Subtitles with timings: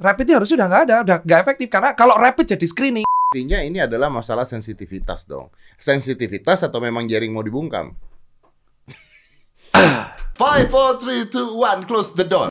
[0.00, 3.06] rapidnya harusnya udah nggak ada, udah nggak efektif karena kalau rapid jadi screening.
[3.30, 5.54] Intinya ini adalah masalah sensitivitas dong.
[5.78, 7.94] Sensitivitas atau memang jaring mau dibungkam?
[10.40, 12.48] Five, four, three, two, one, close the door.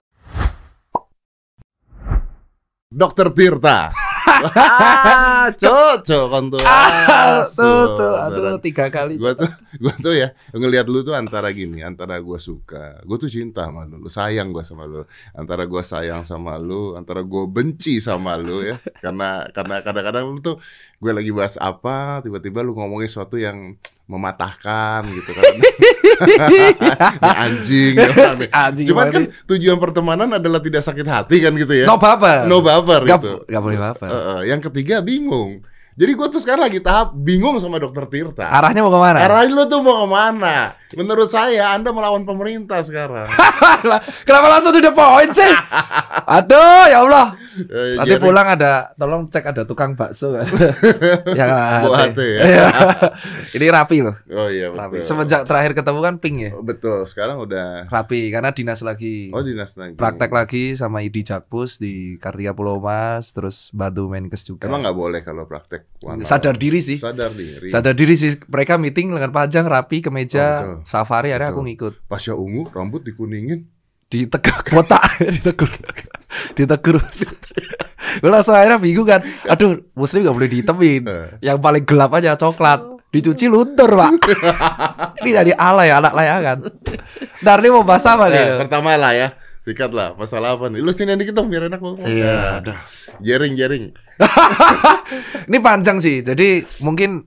[2.90, 4.09] Dokter Tirta.
[4.56, 6.62] Ah, cocok kan tuh.
[6.64, 8.56] Ah, tuh, tuh, beneran.
[8.56, 9.20] aduh tiga kali.
[9.20, 9.50] Gua tuh,
[9.82, 13.86] gua tuh ya ngelihat lu tuh antara gini, antara gua suka, gua tuh cinta sama
[13.90, 15.04] lu, lu sayang gua sama lu,
[15.34, 20.40] antara gua sayang sama lu, antara gua benci sama lu ya, karena karena kadang-kadang lu
[20.40, 20.58] tuh
[21.00, 25.44] gue lagi bahas apa, tiba-tiba lu ngomongin sesuatu yang mematahkan gitu kan,
[26.20, 26.60] Ini
[27.48, 28.08] anjing, ya?
[28.36, 32.44] Si anjing Cuman kan tujuan pertemanan adalah tidak sakit hati kan gitu ya, no baper.
[32.48, 33.34] no baper Gak, gitu.
[33.48, 34.10] gak boleh baper.
[34.10, 35.64] Eh, eh, yang ketiga bingung.
[36.00, 38.48] Jadi gue tuh sekarang lagi tahap bingung sama dokter Tirta.
[38.48, 39.20] Arahnya mau ke mana?
[39.20, 40.80] Arahin lu tuh mau ke mana?
[40.96, 43.28] Menurut saya Anda melawan pemerintah sekarang.
[44.26, 45.44] Kenapa langsung to the point sih?
[46.40, 47.36] Aduh, ya Allah.
[47.60, 50.48] Eh, Nanti jadi- pulang ada, tolong cek ada tukang bakso kan?
[51.40, 52.28] ya Buah hati.
[52.32, 52.42] ya?
[52.48, 52.66] Iya.
[53.52, 54.16] Ini rapi loh.
[54.32, 55.04] Oh iya Rapi.
[55.04, 55.06] betul.
[55.06, 56.52] Semenjak terakhir ketemu kan pink ya.
[56.56, 57.04] Oh, betul.
[57.06, 59.36] Sekarang udah Rapi karena dinas lagi.
[59.36, 60.00] oh dinas lagi.
[60.00, 64.64] Praktek lagi sama ID Jakpus di Kartika Pulau Mas, terus bantu Menkes juga.
[64.64, 66.60] Emang nggak boleh kalau praktek one sadar hour?
[66.60, 66.98] diri sih.
[66.98, 67.68] Sadar diri.
[67.68, 68.38] Sadar diri sih.
[68.40, 70.88] Mereka meeting lengan panjang, rapi, kemeja, Oh, betul.
[70.88, 71.94] safari, akhirnya aku ngikut.
[72.06, 73.68] Pasya ungu, rambut dikuningin.
[74.08, 75.70] Ditegak botak, ditegur.
[76.54, 76.98] Ditegur.
[78.22, 79.22] Gue langsung akhirnya bingung kan.
[79.46, 81.04] Aduh, muslim gak boleh dihitemin.
[81.06, 81.28] Eh.
[81.44, 82.82] Yang paling gelap aja coklat.
[83.10, 84.12] Dicuci luntur, Pak.
[85.22, 86.58] ini dari ala ya, anak layangan.
[87.40, 88.46] Ntar ini mau bahas apa Eh, nih?
[88.60, 89.28] pertama lah ya.
[89.62, 90.14] Sikat lah.
[90.14, 90.78] Masalah apa nih?
[90.78, 92.06] Lu sini dikit dong biar enak ngomong.
[92.06, 92.82] Iya, Nah,
[93.20, 93.94] Jaring, jaring.
[95.50, 96.22] Ini panjang sih.
[96.22, 97.24] Jadi mungkin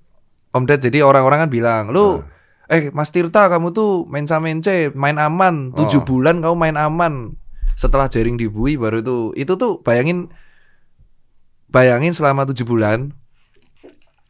[0.53, 2.21] Om Ded, jadi orang-orang kan bilang, lu
[2.69, 6.07] eh Mas Tirta kamu tuh main sama mence, main aman, tujuh Oh.
[6.07, 7.33] bulan kamu main aman.
[7.73, 10.29] Setelah jaring dibui baru itu, itu tuh bayangin,
[11.73, 13.17] bayangin selama tujuh bulan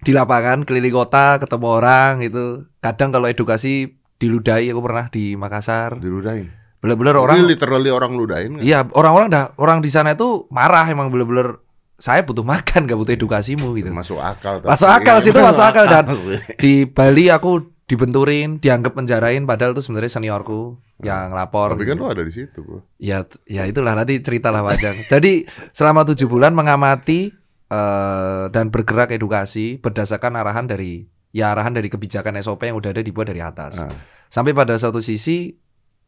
[0.03, 2.71] di lapangan keliling kota ketemu orang gitu.
[2.79, 5.99] Kadang kalau edukasi diludahi, aku pernah di Makassar.
[5.99, 6.51] Diludahin.
[6.83, 11.63] Bener-bener Orang literally orang ludahin iya orang-orang dah, orang di sana itu marah emang bener-bener.
[12.03, 13.95] Saya butuh makan, gak butuh edukasimu gitu.
[13.95, 14.59] Masuk akal.
[14.59, 14.75] tapi.
[14.75, 16.11] Masuk akal sih, itu masuk akal, Dan-
[16.63, 21.79] di Bali aku dibenturin, dianggap penjarain padahal itu sebenarnya seniorku yang lapor.
[21.79, 22.83] Tapi kan lu ada di situ, bro.
[22.99, 24.99] Ya, ya itulah nanti ceritalah panjang.
[25.13, 27.31] Jadi selama tujuh bulan mengamati
[27.71, 33.03] eh, dan bergerak edukasi berdasarkan arahan dari ya arahan dari kebijakan SOP yang udah ada
[33.05, 33.79] dibuat dari atas.
[33.79, 33.93] Ah.
[34.33, 35.53] Sampai pada suatu sisi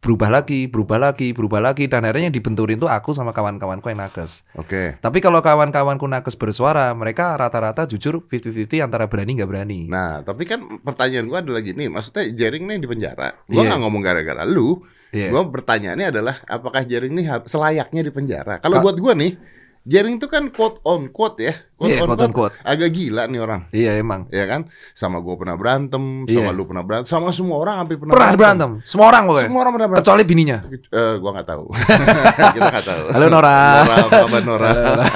[0.04, 4.04] berubah lagi, berubah lagi, berubah lagi dan akhirnya yang dibenturin tuh aku sama kawan-kawanku yang
[4.04, 4.44] nakes.
[4.52, 5.00] Oke.
[5.00, 9.80] Tapi kalau kawan-kawanku nakes bersuara, mereka rata-rata jujur 50-50 antara berani nggak berani.
[9.88, 13.32] Nah, tapi kan pertanyaan gua adalah gini, maksudnya jaring nih di penjara.
[13.48, 13.68] Gua Iya.
[13.72, 14.84] nggak ngomong gara-gara lu.
[15.08, 15.32] Iya.
[15.32, 18.60] Gua bertanyaannya adalah apakah jaring nih selayaknya di penjara?
[18.60, 19.40] Kalau Ka- buat gua nih,
[19.84, 21.54] jaring itu kan quote on quote ya.
[21.76, 22.54] Quote Iya, on quote on quote.
[22.64, 24.24] Agak gila nih orang, Iya emang.
[24.32, 24.72] ya kan?
[24.96, 26.40] Sama gua pernah berantem, Iya.
[26.40, 28.70] sama lu pernah berantem, sama semua orang hampir pernah, Pernah berantem.
[28.88, 29.48] Semua orang pokoknya.
[29.52, 30.04] Semua orang pernah berantem.
[30.08, 30.58] Kecuali bininya.
[30.72, 31.64] Eh, gua nggak tahu.
[32.56, 33.04] Kita nggak tahu.
[33.12, 33.56] Halo Nora.
[33.84, 34.70] Nora, apa Nora?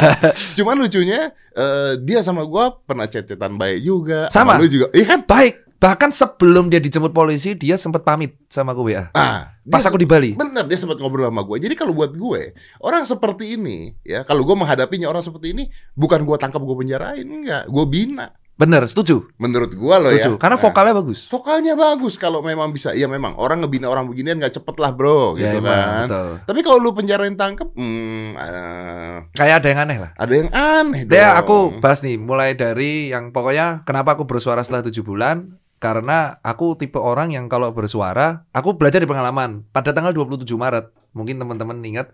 [0.61, 1.21] Cuman lucunya
[1.57, 4.29] eh, dia sama gua pernah chat-chatan baik juga.
[4.29, 4.61] Sama.
[4.61, 4.93] lu juga.
[4.93, 5.21] Iya kan?
[5.25, 5.68] Baik.
[5.79, 9.11] Bahkan sebelum dia dijemput polisi, dia sempat pamit sama WA.
[9.13, 10.35] Ah, Pas aku di Bali.
[10.35, 11.57] Bener, dia sempat ngobrol sama gue.
[11.61, 12.51] Jadi kalau buat gue,
[12.81, 17.23] orang seperti ini, ya kalau gue menghadapinya orang seperti ini, bukan gue tangkap gue penjarain,
[17.23, 18.35] enggak, gue bina.
[18.59, 19.23] Bener, setuju.
[19.39, 20.35] Menurut gue loh Setuju.
[20.35, 20.41] ya.
[20.43, 21.31] Karena Nah, vokalnya bagus.
[21.31, 22.91] vokalnya bagus kalau memang bisa.
[22.91, 26.07] Iya memang orang ngebina orang beginian nggak cepet lah bro, Ya, gitu emang, kan.
[26.11, 26.31] betul.
[26.43, 30.11] Tapi kalau lu penjarain tangkep, hmm, eh, Kayak ada yang aneh lah.
[30.13, 31.15] ada yang aneh dong.
[31.15, 35.55] Dia aku bahas nih, mulai dari yang pokoknya kenapa aku bersuara setelah tujuh bulan.
[35.79, 39.63] Karena aku tipe orang yang kalau bersuara, aku belajar di pengalaman.
[39.71, 42.11] Pada tanggal 27 Maret, mungkin teman-teman ingat,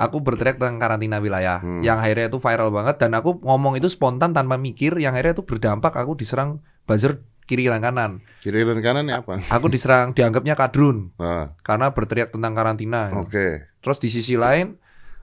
[0.00, 1.60] aku berteriak tentang karantina wilayah.
[1.60, 1.84] Hmm.
[1.84, 2.96] Yang akhirnya itu viral banget.
[2.96, 7.68] Dan aku ngomong itu spontan tanpa mikir, yang akhirnya itu berdampak aku diserang buzzer kiri
[7.68, 8.24] dan kanan.
[8.40, 9.44] Kiri dan kanan ya apa?
[9.52, 11.12] Aku diserang, dianggapnya kadrun.
[11.20, 13.12] Ah, Karena berteriak tentang karantina.
[13.12, 13.76] Oke.
[13.84, 14.74] Terus di sisi lain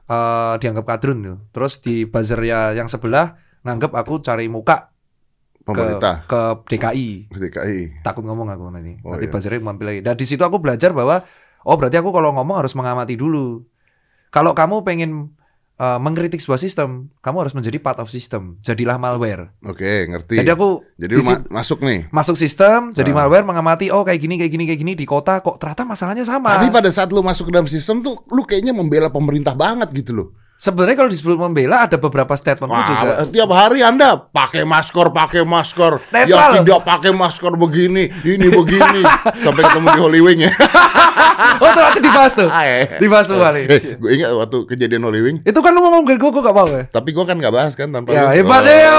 [0.04, 1.50] eh dianggap kadrun.
[1.50, 3.34] Terus di buzzer ya yang sebelah
[3.66, 4.93] nganggap aku cari muka
[5.64, 7.32] Pemerintah ke DKI.
[7.32, 7.80] DKI.
[8.04, 9.00] Takut ngomong aku nanti.
[9.02, 9.32] Oh, nanti iya.
[9.32, 10.00] buzzernya mampir lagi.
[10.04, 11.24] Dan di situ aku belajar bahwa
[11.64, 13.64] oh berarti aku kalau ngomong harus mengamati dulu.
[14.28, 15.32] Kalau kamu pengen
[15.74, 18.60] eh, mengkritik sebuah sistem, kamu harus menjadi part of system.
[18.60, 19.56] Jadilah malware.
[19.64, 20.36] Oke, ngerti.
[20.36, 22.12] Jadi aku Jadi ma- masuk nih.
[22.12, 23.24] masuk sistem, jadi Ah.
[23.24, 26.60] malware mengamati oh kayak gini kayak gini kayak gini di kota kok ternyata masalahnya sama.
[26.60, 30.12] Tapi pada saat lu masuk ke dalam sistem tuh, lu kayaknya membela pemerintah banget gitu
[30.12, 30.28] loh.
[30.64, 33.14] Sebenarnya kalau disebut membela ada beberapa statementku Wah, juga.
[33.28, 36.00] tiap hari Anda pakai masker, pakai masker.
[36.08, 36.32] Netral.
[36.32, 39.04] Yang tidak pakai masker begini, ini begini.
[39.44, 40.52] Sampai ketemu di Holy Wing ya.
[41.60, 42.48] Oh, ternyata dibahas tuh.
[42.48, 42.96] Ah, eh.
[42.96, 43.66] Dibahas nih.
[43.68, 45.38] Eh, gue ingat waktu kejadian Holy Wing.
[45.44, 46.88] Itu kan lu ngomong gue, gue gak mau ya.
[46.88, 48.40] Tapi gue kan nggak bahas kan tanpa Ya, lu.
[48.40, 48.72] hebat Oh.
[48.72, 48.96] ya.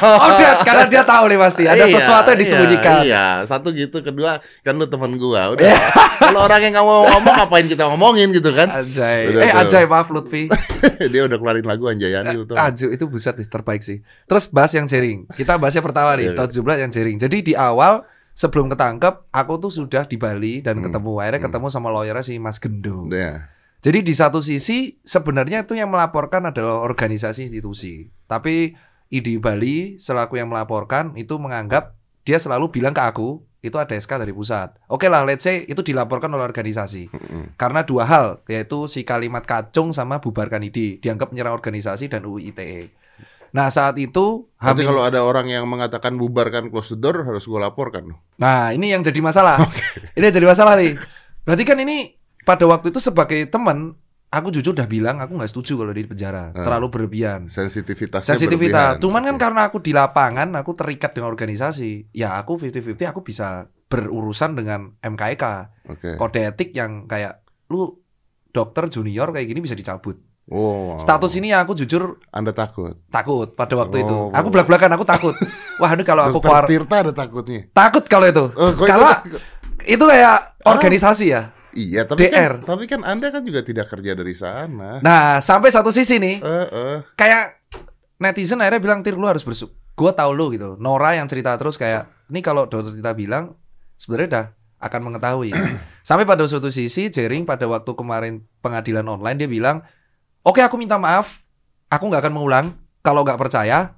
[0.00, 2.96] Oh, dia, karena dia tahu nih pasti ada Iya, sesuatu yang disembunyikan.
[3.04, 5.52] Iya, iya, satu gitu, kedua kan lu teman gua.
[5.52, 5.68] Udah.
[6.16, 8.72] Kalau orang yang nggak mau ngomong ngapain kita ngomongin gitu kan?
[8.72, 9.28] Anjay.
[9.28, 9.60] Udah eh, tuh.
[9.60, 10.48] Anjay, maaf Lutfi.
[11.12, 12.54] Dia udah keluarin lagu Anjayani lu tuh.
[12.54, 14.00] Aju itu buset nih, terbaik sih.
[14.24, 15.26] Terus bahas yang jaring.
[15.28, 16.36] Kita bahasnya pertama nih, Iya.
[16.36, 17.16] tahun 17 yang jaring.
[17.18, 18.02] Jadi di awal
[18.32, 20.90] sebelum ketangkep, aku tuh sudah di Bali dan Hmm.
[20.90, 21.12] ketemu.
[21.18, 21.46] Akhirnya Hmm.
[21.48, 23.06] ketemu sama lawyernya si Mas Gendo.
[23.06, 23.48] Udah.
[23.78, 28.08] Jadi di satu sisi sebenarnya itu yang melaporkan adalah organisasi institusi.
[28.24, 28.72] Tapi
[29.12, 31.92] ID Bali selaku yang melaporkan itu menganggap
[32.24, 34.76] dia selalu bilang ke aku itu ada SK dari pusat.
[34.92, 37.08] Oke lah, let's say itu dilaporkan oleh organisasi.
[37.08, 37.56] Mm-mm.
[37.56, 42.52] Karena dua hal, yaitu si kalimat kacung sama bubarkan ID dianggap menyerang organisasi dan UU
[42.52, 42.92] ITE.
[43.54, 47.70] Nah saat itu Nanti kalau ada orang yang mengatakan bubarkan close the door harus gua
[47.70, 48.12] laporkan.
[48.34, 49.62] Nah, ini yang jadi masalah.
[50.18, 50.98] ini yang jadi masalah nih.
[51.46, 53.94] Berarti kan ini pada waktu itu sebagai teman,
[54.34, 56.60] aku jujur udah bilang aku nggak setuju kalau di penjara, Hmm.
[56.60, 57.40] terlalu berlebihan.
[57.46, 58.98] Sensitivitasnya Sensitivitas.
[58.98, 59.00] berlebihan.
[59.00, 62.10] Cuman kan karena aku di lapangan, aku terikat dengan organisasi.
[62.10, 65.44] Ya aku 50-50 aku bisa berurusan dengan MKK.
[65.88, 66.10] Oke.
[66.14, 68.00] Kode etik yang kayak lu
[68.50, 70.18] dokter junior kayak gini bisa dicabut.
[70.44, 71.00] Oh.
[71.00, 73.00] Status ini aku jujur Anda takut.
[73.08, 74.12] takut pada waktu itu.
[74.12, 74.28] Oh.
[74.28, 75.32] Aku belak-belakan aku takut.
[75.80, 77.64] Wah, ini kalau aku keluar Tirta ada takutnya.
[77.72, 78.44] takut kalau itu.
[78.52, 79.40] Oh, kok itu takut?
[79.84, 81.42] itu kayak organisasi ya.
[81.74, 82.62] Iya, tapi DR.
[82.62, 85.02] kan tapi kan Anda kan juga tidak kerja dari sana.
[85.02, 86.96] Nah, sampai satu sisi nih, Eh, eh.
[87.14, 87.58] kayak
[88.16, 89.74] netizen akhirnya bilang Tir lu harus bersuk.
[89.94, 90.78] Gue tau lu gitu.
[90.78, 93.54] Nora yang cerita terus kayak, ini kalau dokter kita bilang
[93.94, 94.46] sebenarnya udah
[94.80, 95.50] akan mengetahui.
[96.08, 99.82] sampai pada suatu sisi, Jering pada waktu kemarin pengadilan online dia bilang,
[100.42, 101.42] oke aku minta maaf,
[101.90, 102.66] aku nggak akan mengulang.
[103.02, 103.92] Kalau nggak percaya,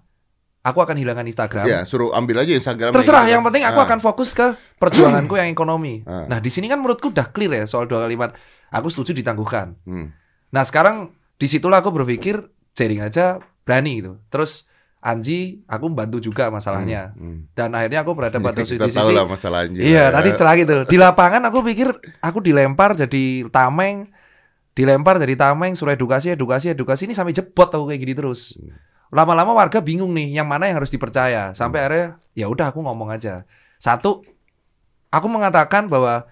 [0.66, 1.64] aku akan hilangkan Instagram.
[1.70, 2.90] Ya, suruh ambil aja Instagram.
[2.90, 3.86] Terserah, yang penting aku Ah.
[3.86, 6.02] akan fokus ke perjuanganku yang ekonomi.
[6.02, 6.26] Ah.
[6.26, 8.34] Nah, di sini kan menurutku udah clear ya soal dua kalimat.
[8.74, 9.78] Aku setuju ditangguhkan.
[9.86, 10.10] Hmm.
[10.50, 12.42] Nah sekarang di situlah aku berpikir
[12.74, 14.18] jaring aja berani gitu.
[14.26, 14.66] Terus
[15.06, 17.14] Anji aku membantu juga masalahnya.
[17.14, 17.46] Hmm.
[17.54, 19.86] Dan akhirnya aku berada pada Kita sisi tahu lah masalah anjing.
[19.86, 20.76] Iya nanti celah gitu.
[20.90, 24.10] Di lapangan aku pikir aku dilempar jadi tameng,
[24.74, 28.58] dilempar jadi tameng, suruh edukasi, edukasi, edukasi ini sampai jebot aku kayak gini terus.
[29.14, 31.54] Lama-lama warga bingung nih yang mana yang harus dipercaya.
[31.54, 33.46] Sampai akhirnya ya udah aku ngomong aja.
[33.78, 34.24] Satu,
[35.12, 36.26] aku mengatakan bahwa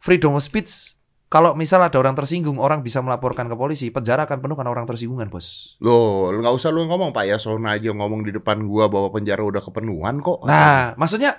[0.00, 0.98] freedom of speech
[1.28, 4.88] kalau misal ada orang tersinggung, orang bisa melaporkan ke polisi, penjara akan penuh karena orang
[4.88, 5.76] tersinggungan, bos.
[5.84, 9.44] Loh, lu nggak usah lu ngomong Pak Yasona aja ngomong di depan gua bahwa penjara
[9.44, 10.48] udah kepenuhan kok.
[10.48, 11.36] Nah, maksudnya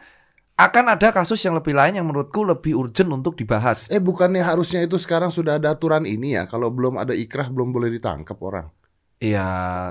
[0.61, 3.89] akan ada kasus yang lebih lain yang menurutku lebih urgent untuk dibahas.
[3.89, 7.73] Eh bukannya harusnya itu sekarang sudah ada aturan ini ya kalau belum ada ikrah belum
[7.73, 8.69] boleh ditangkap orang.
[9.19, 9.47] Iya,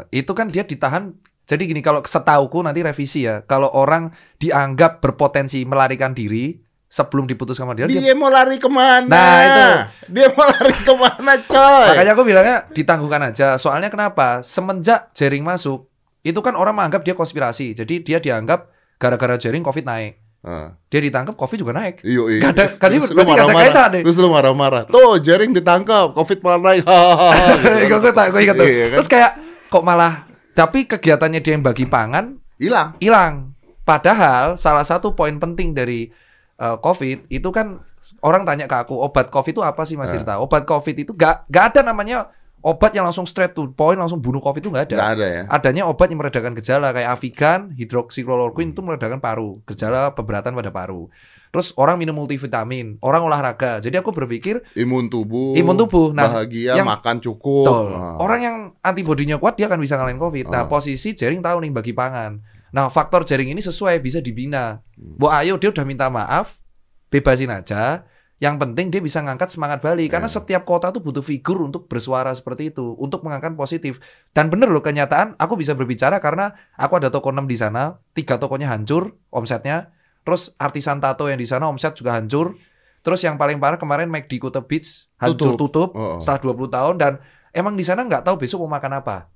[0.08, 1.12] itu kan dia ditahan.
[1.48, 7.56] Jadi gini, kalau setauku nanti revisi ya, kalau orang dianggap berpotensi melarikan diri sebelum diputus
[7.56, 9.08] sama dia, Dia, dia mau lari ke mana?
[9.08, 9.64] Nah, itu.
[10.12, 11.86] Dia mau lari ke mana coy?
[11.92, 13.56] makanya aku bilangnya ditangguhkan aja.
[13.60, 14.40] Soalnya kenapa?
[14.44, 15.88] Semenjak jaring masuk,
[16.24, 17.76] itu kan orang menganggap dia konspirasi.
[17.76, 18.68] Jadi dia dianggap
[19.00, 20.27] gara-gara jaring COVID naik.
[20.38, 22.00] Ah, Dia ditangkap, COVID juga naik.
[22.06, 22.40] Iya, iya.
[22.40, 23.86] Gak ada, kan Terus lu marah-marah.
[23.90, 24.02] deh.
[24.06, 24.82] Terus lu marah-marah.
[24.86, 26.82] Tuh, jaring ditangkap, Covid malah naik.
[26.86, 27.28] Hahaha,
[27.82, 28.64] gitu gue tak, gue ingat tuh.
[28.64, 28.96] Iya, kan?
[29.02, 29.30] Terus kayak
[29.66, 30.24] kok malah,
[30.54, 32.94] tapi kegiatannya dia yang bagi pangan Hilang.
[32.98, 33.34] hilang.
[33.82, 36.06] Padahal salah satu poin penting dari
[36.56, 37.82] uh, COVID itu kan
[38.20, 40.18] orang tanya ke aku obat COVID itu apa sih Mas Eh.
[40.18, 40.38] Tirta?
[40.38, 44.42] Obat COVID itu gak, gak ada namanya obat yang langsung straight to point langsung bunuh
[44.42, 44.96] COVID itu gak ada.
[44.98, 45.42] Nggak ada ya.
[45.48, 51.06] Adanya obat yang meredakan gejala kayak Avigan, hidroksikloroquine itu meredakan paru, gejala pemberatan pada paru.
[51.48, 53.80] Terus orang minum multivitamin, orang olahraga.
[53.80, 55.56] Jadi aku berpikir Imun tubuh.
[55.56, 56.12] imun tubuh.
[56.12, 57.64] Nah, bahagia, yang- makan cukup.
[57.64, 57.88] Betul.
[57.96, 58.20] Ah.
[58.20, 60.52] Orang yang antibodinya kuat dia akan bisa ngalahin COVID.
[60.52, 60.68] Nah, Ah.
[60.68, 62.36] posisi jaring tahu nih bagi pangan.
[62.68, 64.76] Nah, faktor jaring ini sesuai bisa dibina.
[64.92, 65.16] Hmm.
[65.16, 66.60] Bu ayo dia udah minta maaf,
[67.08, 68.04] bebasin aja.
[68.38, 70.38] Yang penting dia bisa ngangkat semangat Bali karena Ya.
[70.38, 73.98] setiap kota tuh butuh figur untuk bersuara seperti itu, untuk mengangkat positif.
[74.30, 78.38] Dan bener loh kenyataan aku bisa berbicara karena aku ada toko 6 di sana, tiga
[78.38, 79.90] tokonya hancur omsetnya.
[80.22, 82.54] Terus artisan tato yang di sana omset juga hancur.
[83.02, 86.18] Terus yang paling parah kemarin McD Kuta Beach hancur tutup, Oh, oh.
[86.22, 87.12] setelah 20 tahun dan
[87.50, 89.26] emang di sana nggak tahu besok mau makan apa.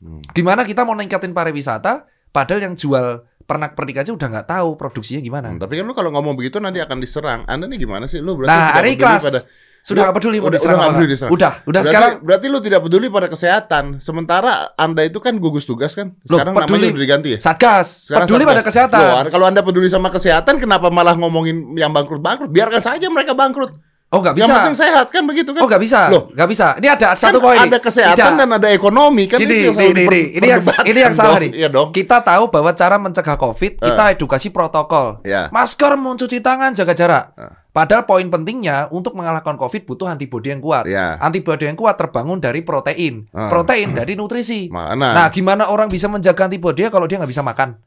[0.00, 0.20] Hmm.
[0.32, 5.50] Gimana kita mau ningkatin pariwisata padahal yang jual pernak-pernik aja udah nggak tahu produksinya gimana.
[5.50, 7.42] Hmm, tapi kan lu kalau ngomong begitu nanti akan diserang.
[7.44, 8.22] Anda nih gimana sih?
[8.22, 9.22] Lu berarti Nah, tidak hari peduli kelas.
[9.26, 9.40] pada
[9.80, 10.60] Sudah nggak peduli udah- udah
[10.92, 11.32] peduli diserang.
[11.32, 13.84] Udah, udah berarti, sekarang berarti lu tidak peduli pada kesehatan.
[13.98, 16.12] Sementara Anda itu kan gugus tugas kan?
[16.28, 16.84] Loh, Sekarang peduli.
[16.84, 17.38] namanya udah diganti ya?
[17.40, 18.52] Satgas Sekarang peduli Satgas.
[18.52, 19.00] pada kesehatan.
[19.02, 22.52] Loh, kalau Anda peduli sama kesehatan kenapa malah ngomongin yang bangkrut-bangkrut?
[22.52, 23.72] Biarkan saja mereka bangkrut.
[24.10, 24.56] Oh nggak Yang bisa.
[24.58, 25.62] penting sehat kan begitu kan?
[25.62, 26.10] Oh nggak bisa.
[26.10, 26.66] Loh, nggak bisa.
[26.82, 27.54] Ini ada kan satu poin.
[27.56, 28.40] ada kesehatan Tidak.
[28.42, 31.38] dan ada ekonomi kan Ini, itu yang ini, ini, ini, ini yang ini yang salah
[31.38, 31.46] dong.
[31.46, 31.50] nih.
[31.54, 31.88] Iya dong.
[31.94, 35.22] Kita tahu bahwa cara mencegah COVID kita edukasi protokol.
[35.22, 35.46] Ya.
[35.48, 37.24] Masker, mencuci tangan, jaga jarak.
[37.34, 37.54] Ah.
[37.70, 40.90] Padahal poin pentingnya untuk mengalahkan COVID butuh antibodi yang kuat.
[40.90, 41.14] Ya.
[41.22, 43.46] Antibodi yang kuat terbangun dari protein, Ah.
[43.46, 44.66] protein dari nutrisi.
[44.66, 45.14] Mana?
[45.14, 47.78] Nah, gimana orang bisa menjaga antibodi kalau dia nggak bisa makan?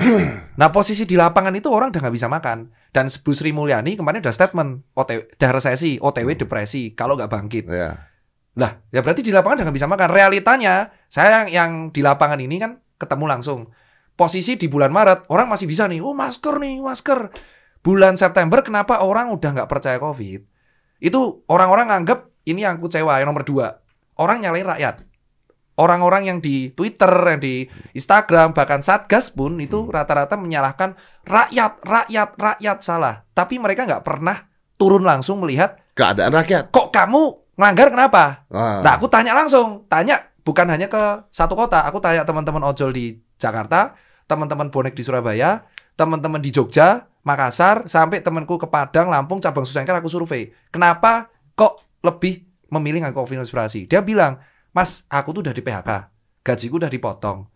[0.60, 2.72] nah, posisi di lapangan itu orang udah nggak bisa makan.
[2.90, 7.64] Dan Bu Sri Mulyani kemarin udah statement, OTW, dah resesi, OTW depresi kalau nggak bangkit.
[7.68, 8.10] Ya.
[8.58, 10.08] Lah, ya berarti di lapangan udah nggak bisa makan.
[10.10, 10.74] Realitanya,
[11.06, 13.60] saya yang, yang di lapangan ini kan ketemu langsung.
[14.18, 17.32] Posisi di bulan Maret, orang masih bisa nih, oh masker nih, masker.
[17.80, 20.44] Bulan September, kenapa orang udah nggak percaya COVID?
[21.00, 23.80] Itu orang-orang nganggep, ini yang kecewa, yang nomor dua.
[24.20, 25.08] Orang nyalain rakyat.
[25.80, 27.64] Orang-orang yang di Twitter, yang di
[27.96, 30.92] Instagram, bahkan Satgas pun itu rata-rata menyalahkan
[31.24, 33.24] rakyat, rakyat, rakyat salah.
[33.32, 34.44] Tapi mereka nggak pernah
[34.76, 36.68] turun langsung melihat, Keadaan rakyat.
[36.68, 38.24] kok kamu ngelanggar kenapa?
[38.52, 38.84] Ah.
[38.84, 43.16] Nah, aku tanya langsung, tanya bukan hanya ke satu kota, aku tanya teman-teman ojol di
[43.40, 43.96] Jakarta,
[44.28, 45.64] teman-teman bonek di Surabaya,
[45.96, 50.48] teman-teman di Jogja, Makassar, sampai temanku ke Padang, Lampung, cabang Susengker aku survei.
[50.72, 53.84] Kenapa kok lebih memilih ngaku konspirasi?
[53.84, 55.90] Dia bilang, Mas, aku tuh udah di PHK,
[56.46, 57.46] gajiku udah dipotong.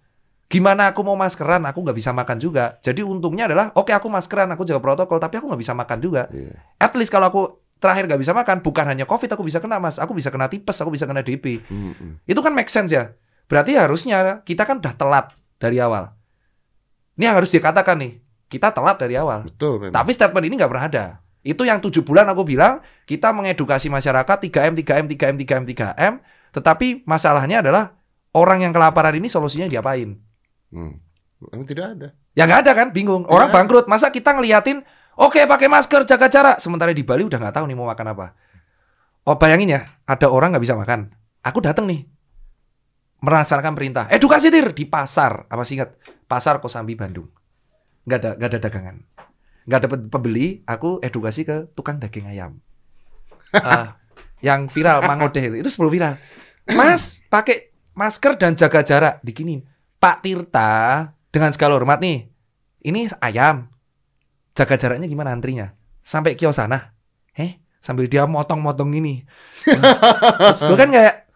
[0.51, 1.65] Gimana aku mau maskeran?
[1.67, 2.79] Aku nggak bisa makan juga.
[2.85, 6.29] Jadi untungnya adalah, oke aku maskeran, aku jaga protokol, tapi aku nggak bisa makan juga.
[6.31, 6.55] Iya.
[6.79, 7.43] At least kalau aku
[7.81, 10.79] terakhir nggak bisa makan, bukan hanya COVID, aku bisa kena mas, aku bisa kena tipes,
[10.79, 11.65] aku bisa kena DP.
[11.67, 12.23] Mm-mm.
[12.29, 13.15] Itu kan make sense ya.
[13.51, 15.27] Berarti harusnya kita kan udah telat
[15.59, 16.13] dari awal.
[17.15, 18.13] Ini yang harus dikatakan nih.
[18.51, 19.49] Kita telat dari awal.
[19.49, 19.95] Betul memang.
[19.97, 21.07] Tapi statement ini nggak pernah ada.
[21.45, 26.15] Itu yang tujuh bulan aku bilang, kita mengedukasi masyarakat 3M, 3M, 3M, 3M, 3M.
[26.55, 27.99] Tetapi masalahnya adalah
[28.31, 30.15] orang yang kelaparan ini solusinya diapain?
[30.71, 31.03] Hmm.
[31.51, 32.09] Emang tidak ada.
[32.35, 33.27] Ya nggak ada kan, bingung.
[33.27, 33.91] Orang bangkrut.
[33.91, 34.87] Masa kita ngeliatin,
[35.19, 36.57] oke pakai masker, jaga jarak.
[36.63, 38.27] Sementara di Bali udah nggak tahu nih mau makan apa.
[39.27, 41.11] Oh bayangin ya, ada orang nggak bisa makan.
[41.45, 42.07] Aku datang nih,
[43.21, 44.09] merasakan perintah.
[44.09, 45.49] Edukasi tir di pasar.
[45.49, 45.97] Apa sih ingat?
[46.25, 47.29] Pasar Kosambi Bandung.
[48.05, 48.97] Nggak ada, nggak ada dagangan.
[49.65, 50.47] Nggak ada pe- pembeli.
[50.69, 52.53] Aku edukasi ke tukang daging ayam.
[53.55, 54.03] Ah,
[54.43, 56.19] yang viral Mang Odeh itu, itu sebelum viral.
[56.73, 59.21] Mas, pakai masker dan jaga jarak.
[59.21, 59.61] Dikinin.
[60.01, 62.29] Pak Tirta, dengan segala hormat nih,
[62.85, 63.69] ini ayam.
[64.55, 65.73] Jaga jaraknya gimana antrinya?
[66.05, 66.95] Sampai kios sana.
[67.35, 69.25] Eh, sambil dia motong-motong ini.
[69.65, 71.27] Terus gue kan kayak,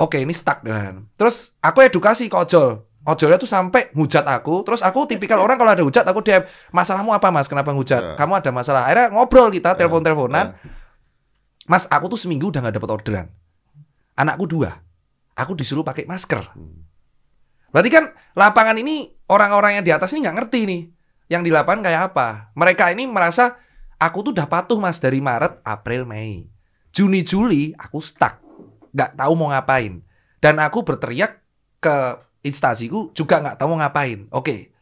[0.00, 1.10] oke ini stuck dan.
[1.18, 2.86] Terus aku edukasi ke ojol.
[3.06, 4.66] Ojolnya tuh sampai hujat aku.
[4.66, 6.42] Terus aku tipikal orang kalau ada hujat aku DM,
[6.74, 7.46] masalahmu apa mas?
[7.46, 8.02] Kenapa hujat?
[8.02, 8.14] Ya.
[8.18, 8.90] Kamu ada masalah.
[8.90, 10.58] Akhirnya ngobrol kita, telepon-teleponan.
[10.58, 10.70] Ya.
[11.70, 13.26] Mas, aku tuh seminggu udah nggak dapat orderan.
[14.16, 14.72] Anakku dua.
[15.36, 16.56] Aku disuruh pakai masker.
[16.56, 16.88] Hmm.
[17.68, 20.82] Berarti kan lapangan ini orang-orang yang di atas ini nggak ngerti nih.
[21.28, 22.28] Yang di lapangan kayak apa?
[22.56, 23.60] Mereka ini merasa
[24.00, 26.48] aku tuh udah patuh mas dari Maret, April, Mei.
[26.88, 28.40] Juni, Juli aku stuck.
[28.96, 30.00] Nggak tahu mau ngapain.
[30.40, 31.44] Dan aku berteriak
[31.76, 31.96] ke
[32.40, 34.24] instansiku juga nggak tahu mau ngapain.
[34.32, 34.72] Oke.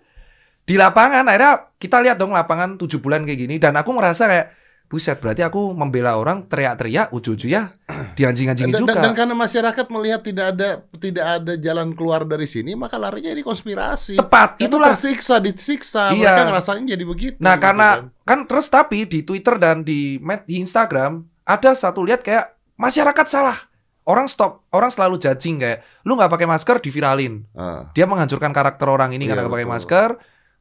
[0.62, 3.56] Di lapangan akhirnya kita lihat dong lapangan 7 bulan kayak gini.
[3.58, 4.46] Dan aku merasa kayak
[4.94, 7.74] buset berarti aku membela orang teriak-teriak ujung-ujungnya
[8.14, 8.94] dianjing-anjingin Dan, juga.
[8.94, 13.34] dan, dan karena masyarakat melihat tidak ada tidak ada jalan keluar dari sini, maka larinya
[13.34, 14.14] ini konspirasi.
[14.14, 16.30] Tepat, Karena itulah tersiksa, disiksa, Iya.
[16.30, 17.36] mereka ngerasain jadi begitu.
[17.42, 18.06] Nah, gitu karena kan.
[18.22, 23.26] kan terus tapi di Twitter dan di med- di Instagram ada satu lihat kayak masyarakat
[23.26, 23.58] salah.
[24.04, 27.40] Orang stop, orang selalu judging kayak lu nggak pakai masker diviralin.
[27.56, 30.08] Ah, Dia menghancurkan karakter orang ini Iya, karena nggak pakai masker.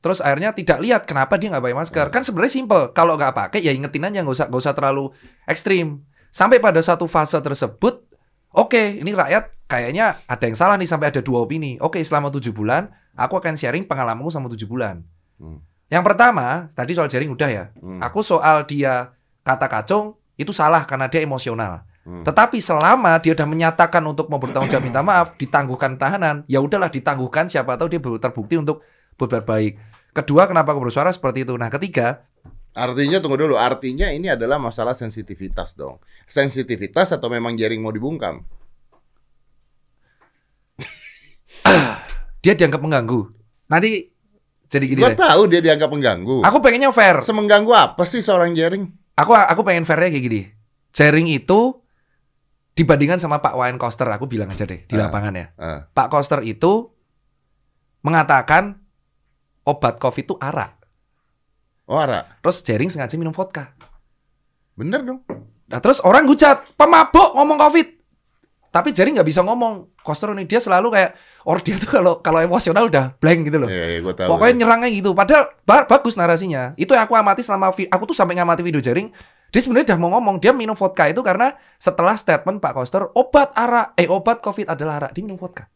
[0.03, 2.05] Terus akhirnya tidak lihat kenapa dia nggak pakai masker.
[2.11, 2.91] Kan sebenarnya simple.
[2.91, 5.15] Kalau nggak pakai ya ingetin aja nggak usah nggak usah terlalu
[5.47, 6.03] ekstrim.
[6.27, 8.03] Sampai pada satu fase tersebut,
[8.51, 11.79] oke ini rakyat kayaknya ada yang salah nih sampai ada dua opini.
[11.79, 15.07] Oke selama tujuh bulan aku akan sharing pengalamanku selama tujuh bulan.
[15.39, 15.63] Hmm.
[15.87, 17.65] Yang pertama tadi soal jaring udah ya.
[17.79, 19.15] hmm, Aku soal dia
[19.47, 21.87] kata kacung itu salah karena dia emosional.
[22.03, 22.27] hmm.
[22.27, 26.91] Tetapi selama dia udah menyatakan untuk mau bertanggung jawab minta maaf, ditangguhkan tahanan, ya udahlah
[26.91, 28.83] ditangguhkan siapa tahu dia terbukti untuk
[29.15, 29.73] berbuat baik.
[30.11, 31.53] Kedua, kenapa aku bersuara seperti itu?
[31.53, 32.25] Nah, ketiga,
[32.73, 36.01] Artinya tunggu dulu, artinya ini adalah masalah sensitivitas dong.
[36.25, 38.41] Sensitivitas atau memang jaring mau dibungkam?
[42.41, 43.29] dia dianggap mengganggu.
[43.69, 44.09] Nanti
[44.67, 45.19] jadi gini Gua deh.
[45.21, 46.41] tahu dia dianggap mengganggu.
[46.43, 47.21] Aku pengennya fair.
[47.21, 48.89] Semengganggu apa sih seorang jaring?
[49.15, 50.41] Aku aku pengen fairnya kayak gini.
[50.91, 51.77] Jaring itu
[52.73, 55.07] dibandingkan sama Pak Wayne Koster, aku bilang aja deh di Ah.
[55.07, 55.45] lapangan ya.
[55.55, 56.89] Ah, Pak Koster itu
[58.01, 58.81] mengatakan
[59.63, 60.71] obat COVID itu arak.
[61.87, 63.75] oh, Ara, Terus jaring sengaja minum vodka.
[64.73, 65.21] bener dong.
[65.69, 67.87] Nah terus orang hujat, pemabuk ngomong COVID.
[68.73, 69.93] Tapi Jari nggak bisa ngomong.
[70.01, 71.13] Koster ini dia selalu kayak,
[71.45, 73.69] or dia tuh kalau kalau emosional udah blank gitu loh.
[73.69, 74.33] Iya, iya, gue tahu.
[74.33, 75.13] Pokoknya nyerangnya gitu.
[75.13, 76.73] Padahal ba- bagus narasinya.
[76.73, 79.13] Itu yang aku amati selama aku tuh sampai ngamati video jaring.
[79.53, 83.53] Dia sebenarnya udah mau ngomong, dia minum vodka itu karena setelah statement Pak Koster, obat
[83.53, 85.69] arak, eh obat COVID adalah arak, dia minum vodka.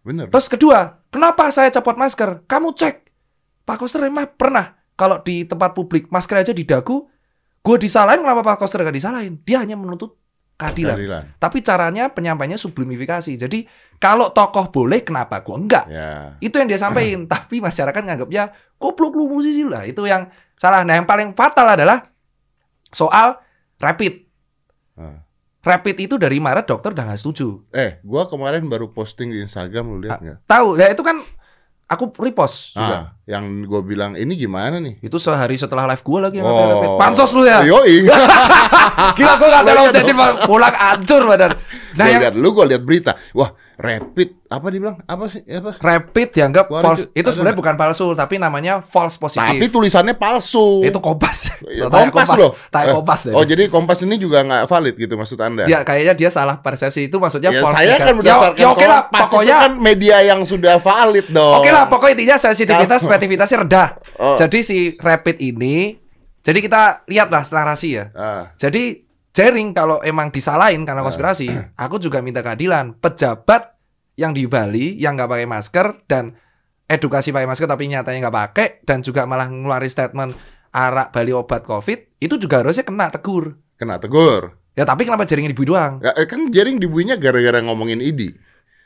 [0.00, 0.32] Bener.
[0.32, 2.44] Terus kedua, kenapa saya copot masker?
[2.48, 3.08] Kamu cek.
[3.68, 7.08] Pak Koster emang pernah kalau di tempat publik masker aja di dagu,
[7.60, 9.40] gue disalahin kenapa Pak Koster gak disalahin?
[9.44, 10.16] Dia hanya menuntut
[10.60, 10.96] keadilan.
[10.96, 11.22] Keadilan.
[11.40, 13.32] Tapi caranya penyampaiannya sublimifikasi.
[13.36, 13.64] Jadi
[13.96, 15.84] kalau tokoh boleh, kenapa gue enggak?
[15.88, 16.36] Ya.
[16.40, 17.24] Itu yang dia sampaikan.
[17.32, 19.88] Tapi masyarakat nganggapnya goblok lu musisi lah.
[19.88, 20.28] Itu yang
[20.60, 20.84] salah.
[20.84, 22.12] Nah yang paling fatal adalah
[22.92, 23.40] soal
[23.80, 24.28] rapid.
[25.00, 25.24] Ah.
[25.60, 27.60] Rapid itu dari Maret dokter udah nggak setuju.
[27.70, 30.38] Eh, gua kemarin baru posting di Instagram lu lihat nggak?
[30.48, 30.80] Tahu?
[30.80, 31.20] Ya itu kan
[31.84, 32.96] aku repost juga.
[32.96, 35.02] Ah, yang gue bilang ini gimana nih?
[35.02, 36.54] Itu sehari setelah live gue lagi yang Oh.
[36.54, 36.90] rapid.
[36.96, 37.66] Pansos lu ya.
[37.66, 38.06] Yoi.
[39.18, 40.12] Gila gue gak tahu jadi
[40.46, 41.50] pulang hancur badan.
[41.92, 43.12] Nah Gua yang lihat lu gue lihat berita.
[43.34, 43.50] Wah,
[43.80, 45.00] rapid apa dibilang?
[45.02, 45.40] Apa sih?
[45.42, 45.80] Apa?
[45.80, 47.08] rapid dianggap Wah, false.
[47.08, 49.24] itu- Itu sebenarnya bukan palsu tapi namanya false Tapi
[49.56, 49.72] positif.
[49.72, 50.84] tulisannya palsu.
[50.84, 51.48] Itu kompas.
[51.64, 52.52] Ya, Tanya kompas loh.
[52.68, 53.32] Tanya Eh, kompas deh.
[53.32, 55.64] Oh, jadi kompas ini juga nggak valid gitu maksud Anda?
[55.64, 58.84] Ya kayaknya dia salah persepsi itu maksudnya Ya, false saya kan berdasarkan ya, ya oke
[58.84, 61.54] lah kompas pokoknya itu kan media yang sudah valid dong.
[61.56, 63.88] Oke lah, pokoknya intinya sensitivitas, spesifititasnya rendah.
[64.20, 64.36] Oh.
[64.36, 65.96] Jadi si rapid ini,
[66.40, 68.04] jadi kita lihatlah narasi ya.
[68.12, 71.50] Ah, Jadi jaring kalau emang disalahin karena konspirasi,
[71.84, 72.98] aku juga minta keadilan.
[72.98, 73.76] Pejabat
[74.18, 76.36] yang di Bali yang nggak pakai masker dan
[76.84, 80.34] edukasi pakai masker tapi nyatanya nggak pakai dan juga malah ngeluarin statement
[80.74, 83.56] arak Bali obat COVID itu juga harusnya kena tegur.
[83.80, 84.60] kena tegur.
[84.76, 85.98] Ya tapi kenapa jaringnya dibuih doang?
[86.04, 88.36] Ya, eh, kan jaring dibuinya gara-gara ngomongin ID.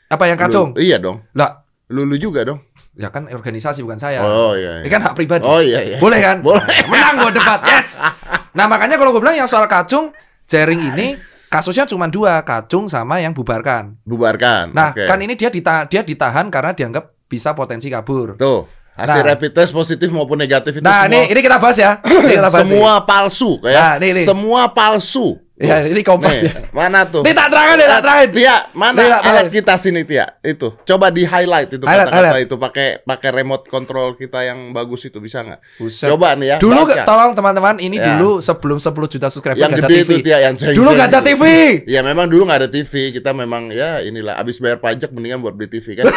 [0.07, 0.71] Apa yang kacung?
[0.71, 1.21] Lu- iya dong.
[1.35, 2.65] Lah, Lu, lu juga dong.
[2.95, 4.23] ya kan organisasi bukan saya.
[4.23, 4.81] Oh iya.
[4.81, 4.93] Ini iya.
[4.95, 5.43] kan hak pribadi.
[5.43, 5.97] Oh iya iya.
[5.99, 6.39] Boleh kan?
[6.41, 6.63] Boleh.
[6.87, 7.59] Menang gue debat.
[7.67, 7.99] Yes.
[8.55, 11.07] Nah makanya kalau gue bilang yang soal kacung, jaring ini
[11.45, 13.95] kasusnya cuma dua, kacung sama yang bubarkan.
[14.03, 14.71] Bubarkan.
[14.71, 15.05] Nah Oke.
[15.05, 18.35] kan ini dia dita dia ditahan karena dianggap bisa potensi kabur.
[18.35, 19.27] Tuh, hasil Nah.
[19.33, 21.91] rapid test positif maupun negatif itu Nah semua ini ini kita bahas ya.
[22.03, 24.25] Ini kita bahas semua palsu kayak Nah, nih, nih.
[24.27, 25.39] semua palsu.
[25.55, 26.67] Ya ini kompas Nih, ya.
[26.75, 27.23] mana tuh?
[27.23, 28.29] Ini tak terangin, ini tak terangin.
[28.35, 30.35] Tia, mana Nih, alat kita sini Tia?
[30.43, 30.75] Itu.
[30.83, 35.47] Coba di highlight itu kata-kata itu pakai pakai remote control kita yang bagus itu bisa
[35.47, 35.63] nggak?
[36.11, 36.57] Coba nih ya.
[36.59, 37.07] Dulu baca.
[37.07, 38.19] tolong teman-teman ini Ya.
[38.19, 40.15] dulu sebelum 10 juta subscriber yang gede ada itu.
[40.19, 41.19] Tia yang jeng-jeng Dulu nggak ada.
[41.23, 41.43] TV.
[41.87, 45.55] Ya memang dulu nggak ada TV, kita memang ya inilah abis bayar pajak mendingan buat
[45.55, 46.11] beli TV kan.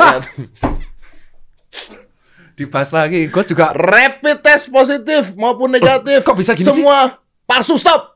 [0.00, 0.16] Ya,
[2.56, 3.24] Dibahas lagi.
[3.30, 6.20] Gue juga rapid test positif maupun negatif.
[6.20, 6.76] kok bisa gini sih?
[6.76, 8.09] Semua palsu stop.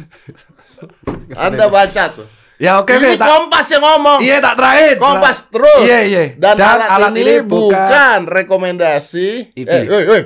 [1.46, 2.28] Anda baca tuh.
[2.62, 3.02] Ya oke oke.
[3.02, 4.18] ini tak- Kompas yang ngomong.
[4.22, 4.94] Iya tak terakhir.
[4.96, 5.82] Kompas terus.
[5.82, 6.22] Iya iya.
[6.38, 9.50] Dan, alat, ini, bukan, rekomendasi.
[9.52, 9.66] ID.
[9.66, 10.24] Eh, eh, eh.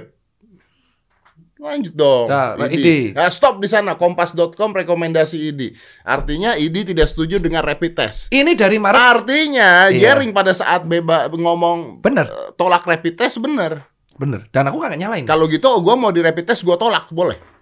[1.57, 2.29] Lanjut dong.
[2.29, 2.77] Nah, ID.
[2.77, 2.89] ID.
[3.17, 3.97] Nah, stop di sana.
[3.97, 5.73] Kompas.com rekomendasi ID.
[6.05, 8.29] Artinya ID tidak setuju dengan rapid test.
[8.29, 9.01] Ini dari Maret.
[9.01, 10.13] Artinya Iya.
[10.13, 12.29] Jering pada saat bebas ngomong Bener.
[12.29, 13.89] eh, tolak rapid test bener.
[14.13, 14.45] Bener.
[14.53, 15.25] Dan aku gak nyalain.
[15.25, 17.56] Kalau gitu gua mau di rapid test gua tolak boleh.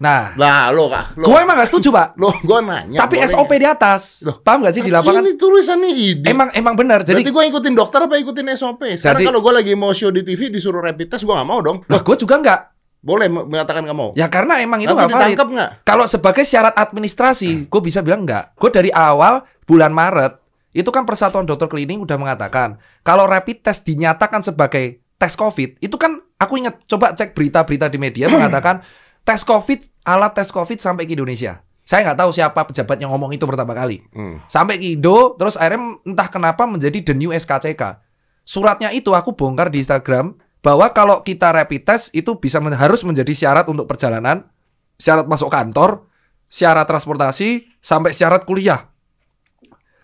[0.00, 2.16] Nah, Lah lo kak, lo, gue emang gak setuju pak.
[2.16, 3.04] lo gua nanya.
[3.04, 3.60] Tapi SOP nggak?
[3.60, 4.24] di atas.
[4.24, 5.22] Loh, Paham gak sih di Tapi lapangan?
[5.22, 6.24] Ini tulisannya ID.
[6.24, 7.04] Emang emang benar.
[7.04, 8.80] Jadi Jadi, gue ikutin dokter apa ikutin SOP?
[8.96, 11.60] Sekarang Jadi- kalau gue lagi mau show di TV disuruh rapid test gue gak mau
[11.60, 11.84] dong.
[11.84, 12.60] lah gue juga nggak.
[13.00, 14.16] Boleh mengatakan gak mau.
[14.16, 15.36] Ya karena emang itu nggak valid.
[15.36, 15.70] nggak?
[15.84, 18.56] Kalau sebagai syarat administrasi, gue bisa bilang enggak.
[18.56, 20.40] Gue dari awal bulan Maret
[20.72, 25.96] itu kan Persatuan Dokter Klinik udah mengatakan kalau rapid test dinyatakan sebagai tes COVID, itu
[25.96, 28.80] kan aku ingat coba cek berita-berita di media mengatakan
[29.30, 31.62] tes COVID alat tes COVID sampai ke Indonesia.
[31.86, 34.02] Saya nggak tahu siapa pejabat yang ngomong itu pertama kali.
[34.10, 34.42] Hmm.
[34.50, 38.02] Sampai ke Indo, terus akhirnya entah kenapa menjadi the new SKCK.
[38.42, 43.06] Suratnya itu aku bongkar di Instagram bahwa kalau kita rapid test itu bisa men- harus
[43.06, 44.50] menjadi syarat untuk perjalanan,
[44.98, 46.10] syarat masuk kantor,
[46.50, 48.90] syarat transportasi, sampai syarat kuliah.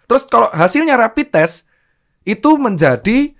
[0.07, 1.67] Terus kalau hasilnya rapid test
[2.23, 3.35] itu menjadi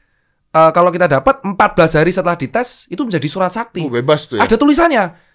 [0.51, 3.87] eh, kalau kita dapat 14 hari setelah dites itu menjadi surat sakti.
[3.87, 4.47] Oh, bebas tuh ya.
[4.47, 5.26] Ada tulisannya.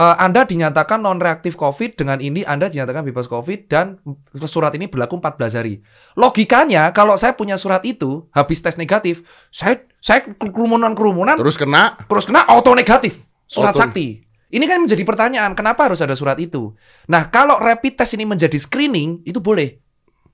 [0.00, 4.00] Eh, anda dinyatakan non reaktif COVID dengan ini Anda dinyatakan bebas COVID dan
[4.48, 5.84] surat ini berlaku 14 hari.
[6.16, 9.20] Logikanya kalau saya punya surat itu habis tes negatif,
[9.52, 12.00] saya saya kerumunan-kerumunan Terus kena.
[12.08, 13.84] terus kena auto negatif surat Auto.
[13.84, 14.24] sakti.
[14.50, 16.74] Ini kan menjadi pertanyaan, kenapa harus ada surat itu?
[17.06, 19.78] Nah, kalau rapid test ini menjadi screening, itu boleh.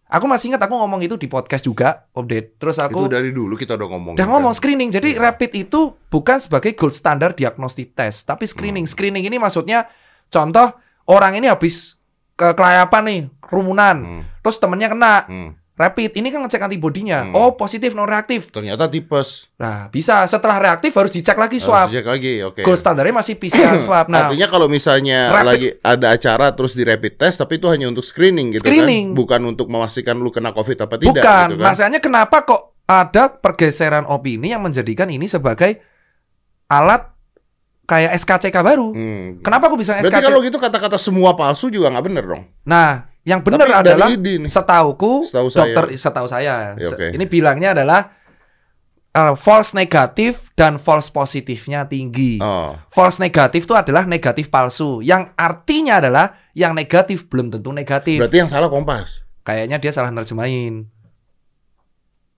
[0.06, 2.62] Aku masih ingat aku ngomong itu di podcast juga, update.
[2.62, 4.14] Terus aku Itu dari dulu kita udah ngomong.
[4.14, 4.32] Udah kan.
[4.38, 4.94] ngomong screening.
[4.94, 5.30] Jadi Iya.
[5.30, 8.86] rapid itu bukan sebagai gold standard diagnostik test, tapi screening.
[8.86, 8.92] Hmm.
[8.94, 9.90] Screening ini maksudnya
[10.26, 10.78] contoh
[11.10, 11.98] orang ini habis
[12.38, 13.96] ke kelayapan nih, kerumunan.
[13.98, 14.22] Hmm.
[14.46, 15.50] Terus temennya kena Hmm.
[15.76, 16.10] Rapid.
[16.14, 17.22] Ini kan ngecek antibodinya.
[17.22, 17.32] Hmm.
[17.32, 18.48] Oh, positif non reaktif.
[18.48, 19.52] Ternyata tipes.
[19.54, 21.86] Nah, bisa setelah reaktif harus dicek lagi Harus swab.
[21.88, 22.40] dicek lagi.
[22.42, 22.60] Oke.
[22.60, 24.08] Gold standarnya masih PCR swab.
[24.08, 25.46] Nah, Artinya kalau misalnya Rapid.
[25.46, 29.12] lagi ada acara terus di rapid test tapi itu hanya untuk screening gitu Screening.
[29.12, 29.16] kan.
[29.16, 31.46] Bukan untuk memastikan lu kena Covid apa tidak bukan.
[31.46, 31.66] gitu kan.
[31.66, 35.76] Masalahnya kenapa kok ada pergeseran opini yang menjadikan ini sebagai
[36.66, 37.12] alat
[37.84, 38.90] kayak SKCK baru.
[38.90, 39.28] Hmm.
[39.40, 40.26] Kenapa aku bisa Berarti SKCK?
[40.26, 42.42] kalau gitu kata-kata semua palsu juga nggak bener dong.
[42.64, 44.06] Nah, yang benar adalah
[44.46, 45.74] setauku Setahu saya.
[45.74, 46.78] dokter setahu saya.
[46.78, 47.06] Ya, oke.
[47.10, 48.14] Ini bilangnya adalah
[49.16, 52.38] uh, false negatif dan false positifnya tinggi.
[52.38, 52.78] Oh.
[52.86, 55.02] False negatif itu adalah negatif palsu.
[55.02, 58.22] Yang artinya adalah yang negatif belum tentu negatif.
[58.22, 59.26] Berarti yang salah Kompas.
[59.42, 60.86] Kayaknya dia salah nerjemahin.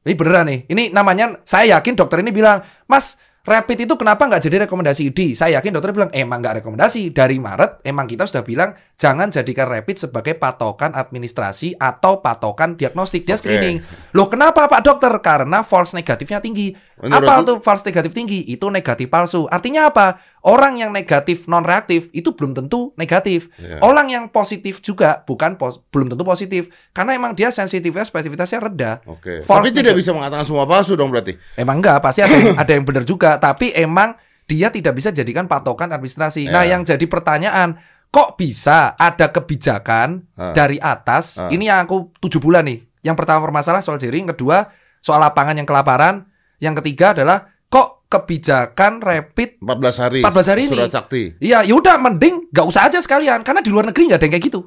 [0.08, 0.60] Ini beneran nih.
[0.72, 5.32] Ini namanya saya yakin dokter ini bilang, Mas, rapid itu kenapa nggak jadi rekomendasi ID?
[5.32, 7.10] Saya yakin dokter bilang emang nggak rekomendasi.
[7.16, 13.24] Dari Maret emang kita sudah bilang jangan jadikan rapid sebagai patokan administrasi atau patokan diagnostik.
[13.24, 13.48] Dia Oke.
[13.48, 13.80] screening.
[14.12, 15.12] Loh kenapa Pak Dokter?
[15.24, 16.76] Karena false negatifnya tinggi.
[17.00, 18.44] Menurut apa tuh false negatif tinggi?
[18.44, 19.48] Itu negatif palsu.
[19.48, 20.37] Artinya apa?
[20.40, 23.50] Orang yang negatif non reaktif itu belum tentu negatif.
[23.54, 23.80] Ya.
[23.80, 28.94] Orang yang positif juga bukan pos- belum tentu positif karena emang dia sensitivitas spesifitasnya rendah.
[29.04, 29.42] Oke.
[29.42, 31.34] False Tapi tidak bisa mengatakan semua palsu dong berarti.
[31.54, 35.44] Emang enggak, pasti ada yang, ada yang benar juga, tapi emang dia tidak bisa jadikan
[35.44, 36.46] patokan administrasi.
[36.46, 36.72] Nah, Ya.
[36.72, 37.76] yang jadi pertanyaan,
[38.08, 40.54] kok bisa ada kebijakan Ah.
[40.54, 41.36] dari atas?
[41.36, 41.50] Ah.
[41.50, 42.86] Ini yang aku tujuh bulan nih.
[43.02, 46.26] Yang pertama bermasalah soal jaring, kedua soal lapangan yang kelaparan,
[46.58, 50.20] yang ketiga adalah kok kebijakan rapid 14 hari.
[50.24, 50.72] 14 hari ini.
[50.72, 51.22] Surat sakti.
[51.38, 54.46] Iya, yaudah mending nggak usah aja sekalian karena di luar negeri nggak ada yang kayak
[54.48, 54.60] gitu.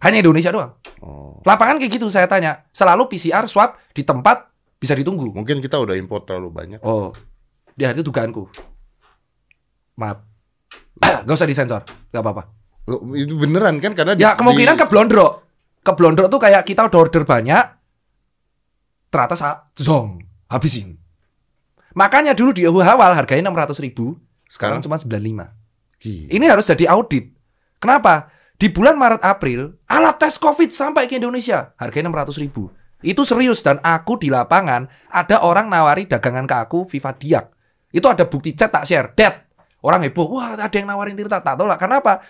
[0.00, 0.72] Hanya Indonesia doang.
[1.04, 1.44] Oh.
[1.44, 2.64] Lapangan kayak gitu saya tanya.
[2.72, 4.48] Selalu PCR swab di tempat
[4.80, 5.28] bisa ditunggu.
[5.28, 6.80] Mungkin kita udah import terlalu banyak.
[6.80, 7.12] Oh,
[7.76, 8.48] dia itu dugaanku.
[10.00, 10.24] Maaf.
[11.28, 11.80] Gak usah disensor,
[12.12, 12.48] gak apa-apa.
[13.12, 15.32] Itu beneran kan karena di- Ya kemungkinan di- keblondrok.
[15.80, 17.64] Keblondrok tuh kayak kita udah order banyak,
[19.08, 20.99] ternyata sa zong habisin.
[21.94, 24.14] Makanya dulu di awal harganya 600 ribu,
[24.46, 25.50] sekarang cuma 95.
[26.00, 26.28] Gila.
[26.32, 27.34] Ini harus jadi audit.
[27.82, 28.30] Kenapa?
[28.60, 32.68] Di bulan Maret April, alat tes COVID sampai ke Indonesia, harganya 600 ribu.
[33.00, 37.48] Itu serius dan aku di lapangan ada orang nawari dagangan ke aku Viva Diak.
[37.88, 39.48] Itu ada bukti chat tak share, dead.
[39.80, 41.80] Orang heboh, wah ada yang nawarin Tirta, tak tolak.
[41.80, 42.20] Kenapa?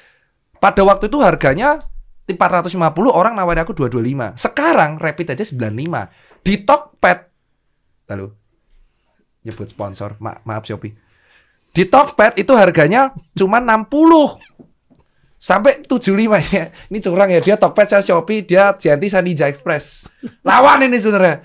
[0.62, 1.82] Pada waktu itu harganya
[2.30, 2.78] 450,
[3.10, 4.38] orang nawari aku 225.
[4.38, 6.46] Sekarang rapid aja 95.
[6.46, 7.18] Di Tokped,
[8.06, 8.39] lalu
[9.42, 10.92] nyebut sponsor, Ma- maaf Shopee.
[11.70, 14.36] Di Tokped itu harganya cuma 60
[15.36, 16.64] sampai 75 ya.
[16.90, 20.04] Ini curang ya dia Tokped saya Shopee, dia Janti saya Ninja Express.
[20.42, 21.40] Lawan ini sebenarnya.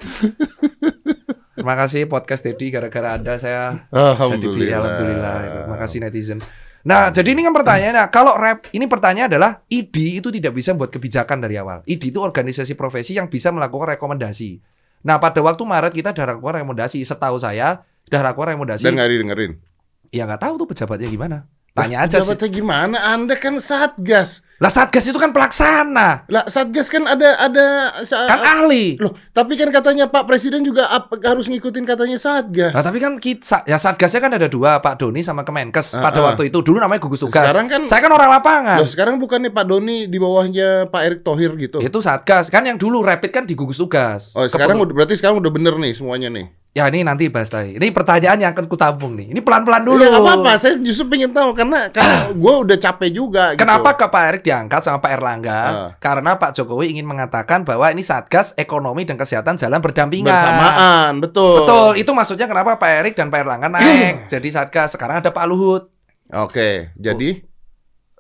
[1.56, 4.76] Terima kasih podcast Dedi gara-gara Anda saya jadi beli Alhamdulillah.
[4.76, 5.36] alhamdulillah.
[5.64, 6.40] Terima kasih netizen.
[6.86, 10.94] Nah, jadi ini kan pertanyaannya, kalau rap ini pertanyaan adalah ID itu tidak bisa buat
[10.94, 11.82] kebijakan dari awal.
[11.90, 14.62] ID itu organisasi profesi yang bisa melakukan rekomendasi.
[15.06, 17.06] Nah, pada waktu Maret kita sudah lakukan rekomendasi.
[17.06, 18.90] Setahu saya sudah lakukan rekomendasi.
[18.90, 19.52] Dan nggak didengerin.
[20.10, 21.38] Ya nggak tahu tuh pejabatnya gimana.
[21.76, 22.40] Tanya aja sih.
[22.48, 22.98] Gimana?
[23.12, 24.40] Anda kan satgas.
[24.56, 28.96] Lah Satgas itu kan pelaksana, Lah satgas kan ada ada kan ahli.
[28.96, 32.72] Loh, tapi kan katanya Pak Presiden juga ap- harus ngikutin katanya satgas.
[32.72, 36.24] Nah, tapi kan kita, ya Satgasnya kan ada dua, Pak Doni sama Kemenkes Ah, pada
[36.24, 36.32] ah.
[36.32, 36.64] waktu itu.
[36.64, 37.44] Dulu namanya gugus tugas.
[37.44, 38.80] Sekarang kan- saya kan orang lapangan.
[38.80, 41.84] Loh, sekarang bukannya Pak Doni di bawahnya Pak Erick Thohir gitu.
[41.84, 42.48] Itu Satgas.
[42.48, 44.32] Kan yang dulu rapid kan di gugus tugas.
[44.40, 46.48] Oh, sekarang udah berarti sekarang udah bener nih semuanya nih.
[46.76, 47.80] Ya ini nanti bahas lagi.
[47.80, 49.32] Ini pertanyaan yang akan kutampung nih.
[49.32, 49.96] Ini pelan-pelan dulu.
[49.96, 53.56] Iya, nggak apa-apa, saya justru pengen tahu karena karena gue udah capek juga.
[53.56, 53.64] gitu.
[53.64, 55.56] Kenapa ke Pak Erick diangkat sama Pak Erlangga?
[55.56, 55.90] Ah.
[56.04, 60.28] Karena Pak Jokowi ingin mengatakan bahwa ini Satgas ekonomi dan kesehatan jalan berdampingan.
[60.36, 61.12] bersamaan?
[61.24, 61.64] Betul.
[61.64, 61.90] Betul.
[61.96, 65.00] Itu maksudnya kenapa Pak Erick dan Pak Erlangga naik jadi Satgas.
[65.00, 65.88] Sekarang ada Pak Luhut.
[66.28, 67.40] Oke, jadi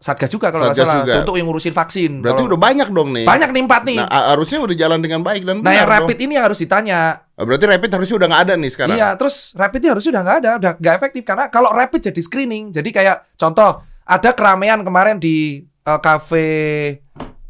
[0.06, 1.02] Satgas juga kalau nggak salah.
[1.02, 1.14] juga.
[1.18, 2.12] Untuk yang ngurusin vaksin.
[2.22, 3.26] berarti Kalau- udah banyak dong nih.
[3.26, 3.98] banyak nih empat nih.
[3.98, 6.26] Nah, harusnya udah jalan dengan baik dan Nah, yang rapid dong.
[6.26, 7.00] ini harus ditanya.
[7.34, 8.96] Oh, Berarti rapid harusnya udah nggak ada nih sekarang.
[8.96, 12.22] Iya, terus rapid ini harusnya udah nggak ada, udah nggak efektif karena kalau rapid jadi
[12.22, 13.70] screening, jadi kayak contoh
[14.06, 16.46] ada keramaian kemarin di eh, cafe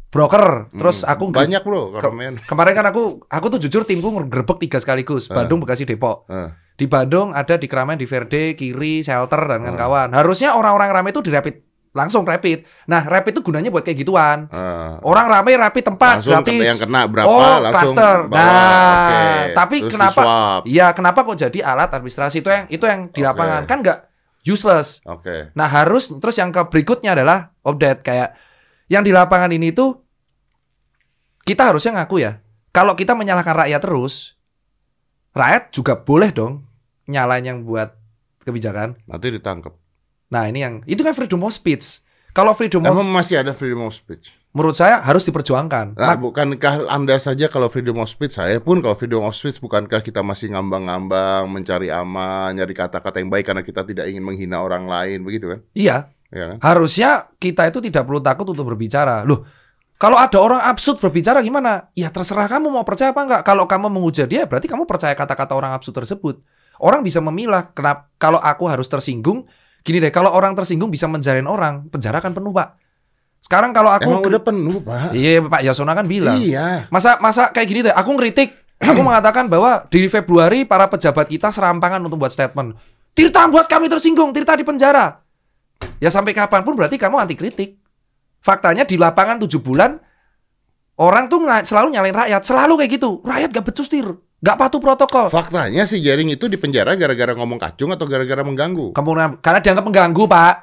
[0.08, 2.40] broker, terus Hmm, aku banyak bro, kemarin.
[2.42, 5.36] kemarin kan aku aku tuh jujur timku ngerebek tiga sekaligus, Ah.
[5.36, 6.24] Bandung, Bekasi, Depok.
[6.26, 6.48] Eh.
[6.74, 9.64] Di Bandung ada di keramaian di Verde, kiri, shelter dan Ah.
[9.66, 10.08] kawan-kawan.
[10.14, 11.65] Harusnya orang-orang ramai itu di rapid
[11.96, 12.68] langsung rapid.
[12.84, 14.52] Nah, rapid itu gunanya buat kayak gituan.
[14.52, 14.92] Eh.
[15.00, 16.60] Orang ramai rapid tempat langsung gratis.
[16.68, 18.16] yang kena berapa Oh, langsung cluster.
[18.28, 18.36] bawa.
[18.36, 19.24] Nah, Oke.
[19.56, 20.60] tapi Terus kenapa-.
[20.68, 23.98] Iya, kenapa kok jadi alat administrasi itu yang itu yang di lapangan kan nggak
[24.44, 25.00] useless.
[25.02, 25.50] Oke.
[25.52, 28.36] Nah harus terus yang ke berikutnya adalah update kayak
[28.86, 29.98] yang di lapangan ini tuh
[31.42, 32.38] kita harusnya ngaku ya.
[32.70, 34.36] Kalau kita menyalahkan rakyat terus,
[35.32, 36.62] rakyat juga boleh dong
[37.08, 37.94] nyalain yang buat
[38.44, 39.00] kebijakan.
[39.08, 39.72] Nanti ditangkap.
[40.28, 42.02] Nah ini yang itu kan freedom of speech.
[42.30, 44.32] Kalau freedom of Emang masih ada freedom of speech?
[44.56, 46.00] menurut saya harus diperjuangkan.
[46.00, 49.60] Nah, Mak- bukankah Anda saja kalau freedom of speech, saya pun kalau freedom of speech
[49.60, 54.64] bukankah kita masih ngambang-ngambang, mencari aman, nyari kata-kata yang baik karena kita tidak ingin menghina
[54.64, 55.60] orang lain, begitu kan?
[55.76, 56.58] iya, Ya kan?
[56.64, 59.28] harusnya kita itu tidak perlu takut untuk berbicara.
[59.28, 59.44] Loh,
[60.00, 61.92] kalau ada orang absurd berbicara gimana?
[61.92, 63.42] Ya terserah kamu mau percaya apa enggak.
[63.44, 66.40] Kalau kamu menguja dia, berarti kamu percaya kata-kata orang absurd tersebut.
[66.80, 67.76] Orang bisa memilah.
[67.76, 68.08] Kenapa?
[68.16, 69.44] Kalau aku harus tersinggung
[69.86, 72.74] Gini deh, kalau orang tersinggung bisa menjarain orang, penjara kan penuh, Pak.
[73.38, 75.14] Sekarang kalau aku Emang udah penuh, Pak.
[75.14, 76.34] Iya, Pak Yasona kan bilang.
[76.34, 76.90] Iya.
[76.90, 78.50] Masa masa kayak gini deh, aku ngeritik,
[78.82, 82.74] aku mengatakan bahwa di Februari para pejabat kita serampangan untuk buat statement.
[83.14, 85.22] Tirta buat kami tersinggung, Tirta di penjara.
[86.02, 87.78] Ya sampai kapan pun berarti kamu anti kritik.
[88.42, 90.02] Faktanya di lapangan 7 bulan
[90.98, 93.10] orang tuh selalu nyalain rakyat, selalu kayak gitu.
[93.22, 95.26] Rakyat gak becus tir, gak patuh protokol.
[95.32, 98.92] Faktanya si Jering itu di penjara gara-gara ngomong kacung atau gara-gara mengganggu?
[98.92, 100.54] Kemudian karena dianggap mengganggu, Pak.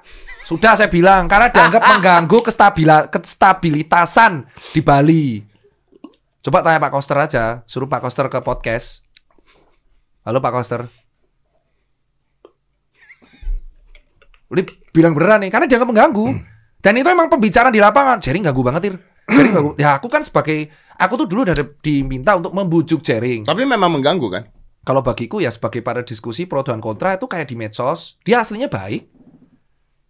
[0.43, 5.25] Sudah saya bilang, karena dianggap mengganggu kestabila, kestabilitasan di Bali.
[6.43, 8.99] Coba tanya Pak Koster aja, suruh Pak Koster ke podcast.
[10.27, 10.81] Halo Pak Koster.
[14.53, 14.61] Ini
[14.93, 16.27] bilang beneran nih, karena dianggap mengganggu.
[16.83, 18.19] Dan itu emang pembicaraan di lapangan.
[18.19, 18.95] Jering ganggu banget, Tir.
[19.25, 19.73] Ganggu.
[19.75, 23.43] Ya aku kan sebagai, aku tuh dulu udah di- diminta untuk membujuk Jering.
[23.43, 24.43] Tapi memang mengganggu kan?
[24.83, 28.67] Kalau bagiku ya sebagai pada diskusi pro dan kontra itu kayak di medsos, dia aslinya
[28.67, 29.07] baik.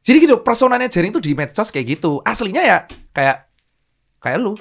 [0.01, 2.19] Jadi gitu, personanya Jering tuh di medsos kayak gitu.
[2.21, 2.77] Aslinya ya
[3.11, 3.47] kayak
[4.19, 4.57] kayak lu.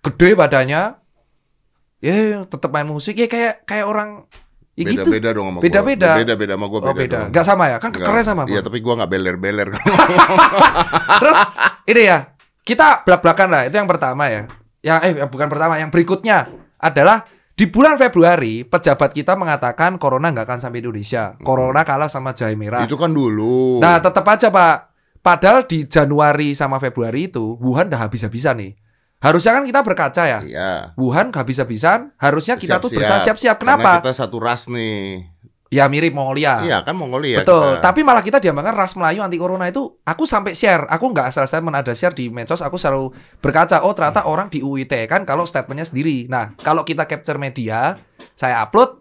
[0.00, 1.00] Gede badannya.
[1.98, 4.28] Ya tetap main musik ya kayak kayak orang
[4.76, 5.10] ya gitu.
[5.10, 6.06] Beda-beda dong sama Beda-beda.
[6.06, 6.18] gua.
[6.22, 6.94] Beda-beda sama gua Oh beda.
[6.94, 7.16] beda.
[7.18, 7.28] dong.
[7.34, 7.76] Gak sama ya?
[7.80, 8.42] Kan kekernya sama.
[8.46, 9.68] Iya, tapi gua nggak beler-beler.
[11.24, 11.38] Terus
[11.88, 12.18] ini ya,
[12.68, 13.62] kita belak-belakan lah.
[13.64, 14.44] Itu yang pertama ya.
[14.84, 17.24] Yang eh bukan pertama, yang berikutnya adalah
[17.58, 21.34] di bulan Februari pejabat kita mengatakan corona nggak akan sampai Indonesia.
[21.40, 22.84] Corona kalah sama jahe merah.
[22.84, 23.80] itu kan dulu.
[23.80, 24.76] Nah, tetap aja Pak.
[25.18, 28.72] Padahal di Januari sama Februari itu Wuhan udah habis-habisan nih.
[29.18, 30.40] Harusnya kan kita berkaca ya.
[30.46, 30.70] Iya.
[30.94, 32.14] Wuhan gak habis-habisan.
[32.22, 33.34] Harusnya kita tuh Siap-siap.
[33.34, 33.56] bersiap-siap.
[33.58, 33.92] Karena Kenapa?
[34.06, 35.26] kita satu ras nih.
[35.68, 36.64] Ya mirip Mongolia.
[36.64, 37.44] Iya kan Mongolia.
[37.44, 37.76] Betul.
[37.76, 37.84] kita.
[37.84, 40.88] Tapi malah kita diambangkan ras Melayu anti corona itu aku sampai share.
[40.88, 42.60] Aku nggak asal statement ada share di medsos.
[42.60, 43.84] Aku selalu berkaca.
[43.84, 46.24] Oh ternyata orang di UIT kan kalau statementnya sendiri.
[46.24, 48.00] Nah kalau kita capture media,
[48.32, 48.96] saya upload,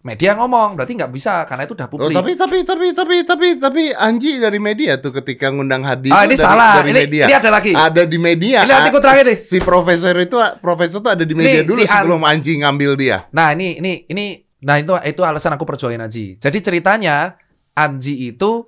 [0.00, 0.74] media ngomong.
[0.74, 2.10] Berarti nggak bisa karena itu udah Oh, publik.
[2.12, 6.24] tapi tapi tapi tapi tapi tapi Anji dari media tuh ketika ngundang Hadi ah tuh
[6.24, 6.82] ini dari, salah.
[6.82, 7.24] dari ini, media.
[7.26, 7.72] ini ada lagi.
[7.72, 8.58] ada di media.
[8.62, 9.38] Ini artikel terakhir nih.
[9.38, 12.90] Si profesor itu profesor tuh ada di media Nih, dulu si An- sebelum Anji ngambil
[12.98, 13.22] dia.
[13.30, 14.26] Nah ini ini ini
[14.58, 16.34] nah itu itu alasan aku perjuangin Anji.
[16.38, 17.38] Jadi ceritanya
[17.74, 18.66] Anji itu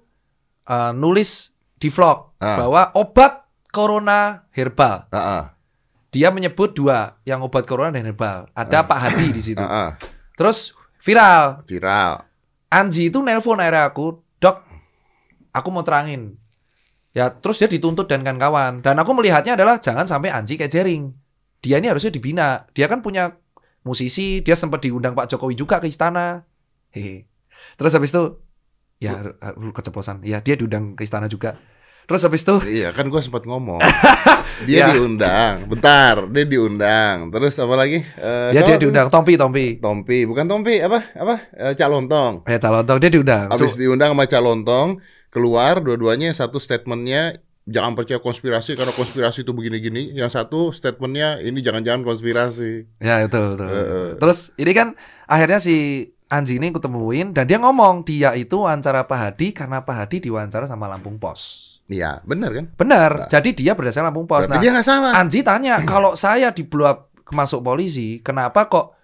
[0.67, 1.51] eh, nulis
[1.81, 2.57] di vlog Ah.
[2.57, 3.33] bahwa obat
[3.69, 5.07] corona herbal.
[5.13, 5.43] Heeh.
[6.11, 8.49] Dia menyebut dua yang obat corona dan herbal.
[8.57, 9.61] Ada Pak Hadi di situ.
[9.61, 9.95] Heeh.
[10.41, 10.73] Terus
[11.05, 11.63] viral.
[11.69, 12.25] Viral.
[12.71, 14.57] Anji itu nelpon akhirnya aku, dok,
[15.53, 16.39] aku mau terangin.
[17.11, 18.81] Ya terus dia dituntut dan kawan-kawan.
[18.83, 21.11] Dan aku melihatnya adalah jangan sampai Anji kayak jering.
[21.61, 22.65] Dia ini harusnya dibina.
[22.73, 23.37] Dia kan punya
[23.83, 26.45] musisi, dia sempat diundang Pak Jokowi juga ke istana.
[26.91, 27.25] Hehe.
[27.77, 28.41] Terus habis itu
[28.99, 30.21] ya lu keceplosan.
[30.23, 31.57] Ya dia diundang ke istana juga.
[32.05, 33.79] Terus habis itu Iya kan gue sempat ngomong.
[34.67, 34.87] Dia Ya.
[34.93, 35.71] diundang.
[35.71, 37.31] Bentar, dia diundang.
[37.33, 38.03] Terus apa lagi?
[38.03, 39.79] Eh, ya dia diundang Tompi Tompi.
[39.81, 41.01] Tompi, bukan Tompi, apa?
[41.17, 41.49] Apa?
[41.55, 42.45] Eh, Cak Lontong.
[42.45, 43.49] Eh calon tong dia diundang.
[43.49, 44.99] Habis diundang sama Cak Lontong,
[45.33, 50.17] keluar dua-duanya satu statementnya jangan percaya konspirasi karena konspirasi itu begini-gini.
[50.17, 52.89] Yang satu statementnya ini jangan-jangan konspirasi.
[53.03, 53.67] Ya itu, itu.
[53.67, 54.09] Heeh.
[54.17, 54.97] Terus ini kan
[55.29, 59.95] akhirnya si Anji ini ketemuin dan dia ngomong dia itu wawancara Pak Hadi karena Pak
[60.07, 61.67] Hadi diwawancara sama Lampung Pos.
[61.91, 62.67] Iya, benar kan?
[62.79, 63.11] Benar.
[63.27, 63.29] Nah.
[63.29, 64.47] Jadi dia berdasarkan Lampung Pos.
[64.47, 65.13] Berarti Nah, dia nggak salah.
[65.19, 69.00] Anji tanya kalau saya di blow up masuk polisi, kenapa kok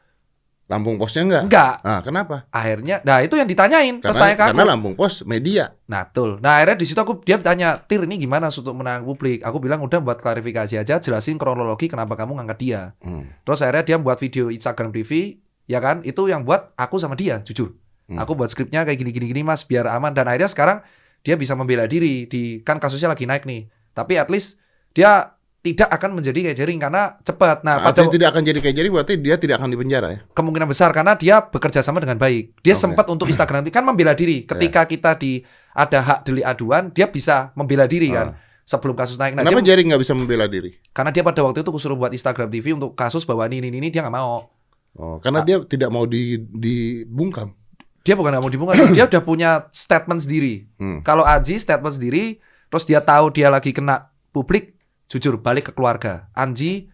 [0.67, 1.43] Lampung Posnya enggak?
[1.47, 1.75] enggak?
[1.87, 2.37] Ah, kenapa?
[2.51, 4.03] Akhirnya, nah itu yang ditanyain.
[4.03, 4.51] Karena, tanya ke aku.
[4.51, 5.79] karena Lampung Pos media.
[5.87, 6.43] Nah betul.
[6.43, 9.47] Nah akhirnya di situ aku dia tanya, Tir ini gimana untuk menang publik?
[9.47, 12.81] Aku bilang udah buat klarifikasi aja, jelasin kronologi kenapa kamu ngangkat dia.
[12.99, 13.31] Hmm.
[13.47, 15.39] Terus akhirnya dia buat video Instagram TV,
[15.71, 16.03] ya kan?
[16.03, 17.71] Itu yang buat aku sama dia, jujur.
[18.11, 18.19] Hmm.
[18.19, 20.11] Aku buat skripnya kayak gini-gini gini mas, biar aman.
[20.11, 20.79] Dan akhirnya sekarang
[21.23, 23.71] dia bisa membela diri di kan kasusnya lagi naik nih.
[23.95, 24.59] Tapi at least
[24.91, 25.36] dia
[25.73, 27.65] tidak akan menjadi kayak jaring karena cepat.
[27.65, 30.19] Nah, pada Artinya tidak akan jadi kayak jadi berarti dia tidak akan dipenjara ya.
[30.31, 32.61] kemungkinan besar karena dia bekerja sama dengan baik.
[32.61, 32.83] Dia Oke.
[32.85, 34.45] sempat untuk Instagram TV kan membela diri.
[34.45, 39.35] Ketika kita di ada hak delik aduan, dia bisa membela diri kan sebelum kasus naik.
[39.35, 39.49] Nah, Ah.
[39.49, 40.71] Kenapa dia, Jerry nggak bisa membela diri?
[40.91, 43.89] karena dia pada waktu itu kusuruh buat Instagram TV untuk kasus bahwa ini ini ini
[43.89, 44.51] dia nggak mau.
[44.97, 47.53] Oh, karena dia tidak mau di dibungkam.
[48.01, 50.71] Dia bukan nggak mau dibungkam, dia udah punya statement sendiri.
[50.79, 51.03] Hmm.
[51.03, 54.76] Kalau Aji statement sendiri, terus dia tahu dia lagi kena publik,
[55.07, 56.29] jujur balik ke keluarga.
[56.35, 56.91] Anji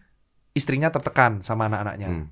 [0.53, 2.09] istrinya tertekan sama anak-anaknya.
[2.09, 2.25] Hmm.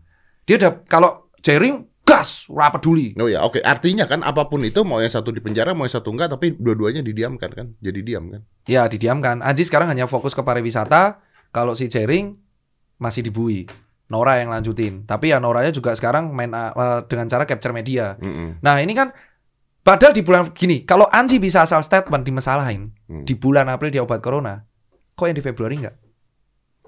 [0.45, 3.17] Dia udah kalau Jering gas, ora peduli.
[3.17, 3.57] Oh ya, oke.
[3.65, 6.53] Artinya kan apa pun itu mau yang satu di penjara, mau yang satu enggak, tapi
[6.53, 7.67] dua-duanya didiamkan kan.
[7.81, 8.41] Jadi diam kan.
[8.69, 9.41] Ya didiamkan.
[9.41, 11.17] Anji sekarang hanya fokus ke pariwisata.
[11.49, 12.37] Kalau si Jering
[13.01, 13.65] masih dibui.
[14.11, 15.07] Nora yang lanjutin.
[15.07, 18.19] Tapi ya Noranya juga sekarang main uh, dengan cara capture media.
[18.19, 18.59] Mm-mm.
[18.59, 19.15] Nah ini kan
[19.81, 23.23] padahal di bulan gini, kalau Anji bisa asal statement dimasalahin Hmm.
[23.23, 24.63] di bulan April dia obat corona,
[25.21, 25.95] kok yang di Februari enggak?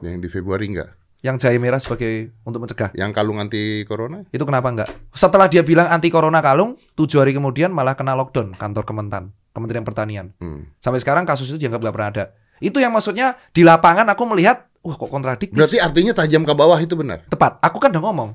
[0.02, 0.90] Yang di Februari enggak.
[1.22, 2.90] Yang jahe merah sebagai untuk mencegah.
[2.92, 4.26] Yang kalung anti corona?
[4.28, 4.90] Itu kenapa enggak?
[5.14, 9.24] Setelah dia bilang anti corona kalung, tujuh hari kemudian malah kena lockdown kantor Kementan.
[9.54, 10.34] Kementerian Pertanian.
[10.42, 10.66] Hmm.
[10.82, 12.26] Sampai sekarang kasus itu dianggap nggak pernah ada.
[12.58, 15.54] Itu yang maksudnya di lapangan aku melihat, wah kok kontradiktif.
[15.54, 17.22] Berarti artinya tajam ke bawah itu benar.
[17.30, 17.62] Tepat.
[17.62, 18.30] Aku kan udah ngomong.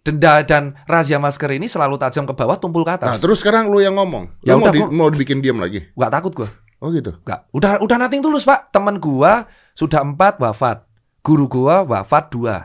[0.00, 3.10] Denda dan razia masker ini selalu tajam ke bawah, tumpul ke atas.
[3.10, 4.30] Nah, terus sekarang lu yang ngomong.
[4.40, 5.82] Lu Ya mau, udah, di- gua- mau dibikin diam lagi.
[5.92, 6.48] Nggak takut gua.
[6.86, 7.18] Oh gitu.
[7.26, 7.50] Nggak.
[7.50, 8.70] Udah udah nating tulus pak.
[8.70, 10.86] Temen gua sudah empat wafat.
[11.26, 12.62] Guru gua wafat dua.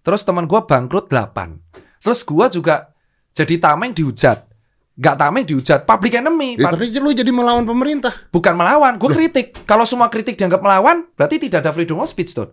[0.00, 1.60] Terus teman gua bangkrut delapan.
[2.00, 2.96] Terus gua juga
[3.36, 4.48] jadi tameng dihujat.
[4.96, 5.84] Nggak tameng dihujat.
[5.84, 6.56] Public enemy.
[6.56, 8.12] Ya, tapi lu jadi melawan pemerintah.
[8.32, 9.00] Bukan melawan.
[9.00, 9.64] Gue kritik.
[9.64, 12.52] Kalau semua kritik dianggap melawan, berarti tidak ada freedom of speech tuh.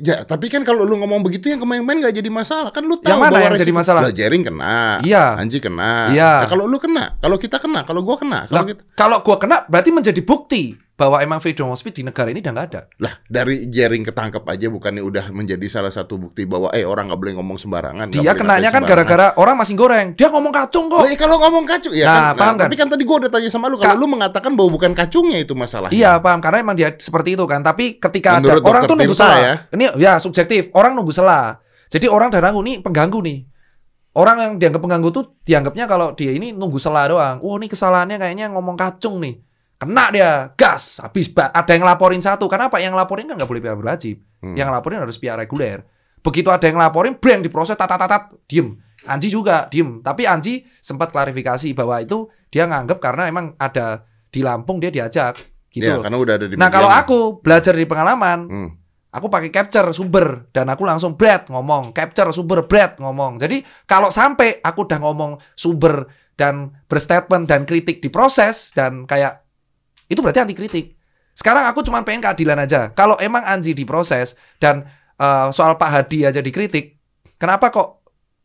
[0.00, 2.72] Ya, tapi kan kalau lu ngomong begitu yang kemain-main gak jadi masalah.
[2.72, 4.00] Kan lu tahu Yang mana bahwa yang jadi masalah?
[4.08, 5.04] Lah, Jering kena.
[5.04, 5.36] Iya.
[5.36, 6.10] Anji kena.
[6.10, 6.32] Iya.
[6.44, 9.56] Nah, kalau lu kena, kalau kita kena, kalau gua kena, kalau kita kalau gua kena,
[9.68, 12.80] berarti menjadi bukti bahwa emang freedom of speech di negara ini udah nggak ada.
[13.00, 17.16] lah dari Jering ketangkep aja bukannya udah menjadi salah satu bukti bahwa eh orang nggak
[17.16, 18.12] boleh ngomong sembarangan.
[18.12, 20.12] Dia kenanya kan gara-gara orang masih goreng.
[20.12, 21.08] Dia ngomong kacung kok.
[21.08, 22.36] Ya kalau ngomong kacung ya Nah, kan.
[22.36, 22.64] paham kan?
[22.68, 25.40] Tapi kan tadi gua udah tanya sama lu kalau Ka- lu mengatakan bahwa bukan kacungnya
[25.40, 25.96] itu masalahnya.
[25.96, 27.64] Iya paham karena emang dia seperti itu kan.
[27.64, 29.38] Tapi ketika Menurut ada orang tuh nunggu salah.
[29.40, 29.54] ya.
[29.72, 30.68] Ini ya subjektif.
[30.76, 31.64] Orang nunggu salah.
[31.88, 33.38] Jadi orang darah ini pengganggu nih.
[34.10, 37.40] Orang yang dianggap pengganggu tuh dianggapnya kalau dia ini nunggu salah doang.
[37.40, 39.38] Wah ini kesalahannya kayaknya ngomong kacung nih.
[39.80, 42.44] Kena dia, gas, habis ada yang laporin satu.
[42.52, 42.76] Karena apa?
[42.84, 44.16] Yang laporin kan nggak boleh pihak berwajib.
[44.44, 44.52] Hmm.
[44.52, 45.88] Yang laporin harus pihak reguler.
[46.20, 48.76] Begitu ada yang laporin, breng diproses, tat tat tat, tat, diem.
[49.08, 50.04] Anji juga diem.
[50.04, 55.40] Tapi Anji sempat klarifikasi bahwa itu dia nganggep karena emang ada di Lampung dia diajak.
[55.72, 55.88] Gitu.
[55.88, 58.70] Ya, karena udah ada di Nah kalau aku belajar dari pengalaman, Hmm.
[59.16, 63.40] aku pakai capture sumber dan aku langsung bread ngomong, capture sumber bread ngomong.
[63.40, 66.04] Jadi kalau sampai aku udah ngomong sumber
[66.36, 69.40] dan berstatement dan kritik diproses dan kayak
[70.10, 70.98] itu berarti anti kritik.
[71.32, 72.90] Sekarang aku cuma pengen keadilan aja.
[72.92, 74.84] Kalau emang Anji diproses dan
[75.16, 76.98] eh, soal Pak Hadi aja dikritik,
[77.38, 78.00] kenapa kok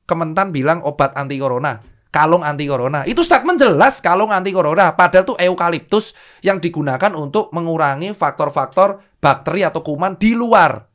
[0.05, 1.81] Kementan bilang obat anti corona?
[2.13, 3.03] Kalung anti corona.
[3.09, 4.93] Itu statement jelas kalung anti corona.
[4.93, 6.13] Padahal tuh eukaliptus
[6.45, 10.85] yang digunakan untuk mengurangi faktor-faktor bakteri atau kuman di luar.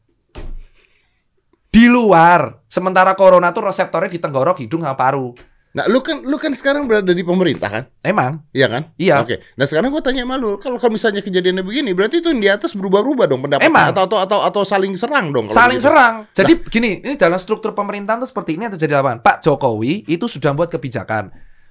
[1.75, 2.65] Di luar.
[2.71, 5.35] Sementara corona tuh reseptornya di tenggorok, hidung sama paru.
[5.71, 7.85] Nah, lu kan lu kan sekarang berada di pemerintah kan?
[8.03, 8.43] Emang?
[8.51, 8.83] Iya kan?
[8.99, 9.23] Iya.
[9.23, 9.39] Oke.
[9.55, 12.51] Nah, sekarang gua tanya sama lu, kalau kalau misalnya kejadiannya begini, berarti itu yang di
[12.51, 13.95] atas berubah-ubah dong pendapatnya Emang.
[13.95, 15.87] atau atau atau atau saling serang dong kalau Saling begitu.
[15.95, 16.15] serang.
[16.35, 19.23] Jadi gini, ini dalam struktur pemerintahan tuh seperti ini yang terjadi apa?
[19.23, 21.31] Pak Jokowi itu sudah membuat kebijakan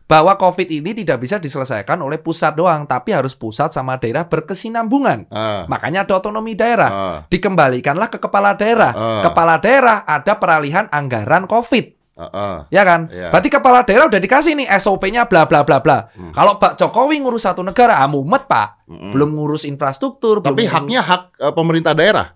[0.09, 5.27] bahwa COVID ini tidak bisa diselesaikan oleh pusat doang, tapi harus pusat sama daerah berkesinambungan.
[5.29, 5.67] Ah.
[5.69, 6.89] Makanya ada otonomi daerah.
[6.89, 7.17] Ah.
[7.29, 8.95] Dikembalikanlah ke kepala daerah.
[8.95, 9.21] Ah.
[9.27, 11.98] Kepala daerah ada peralihan anggaran COVID.
[12.19, 12.55] Ah, ah.
[12.67, 13.07] Ya kan?
[13.07, 13.31] Iya.
[13.31, 16.11] Berarti kepala daerah udah dikasih nih SOP-nya bla bla bla bla.
[16.11, 16.35] Hmm.
[16.35, 18.83] Kalau Pak Jokowi ngurus satu negara, ah, mumet Pak.
[18.85, 19.15] Mm-mm.
[19.15, 22.35] Belum ngurus infrastruktur, Tapi belum ngurus- haknya hak eh, pemerintah daerah.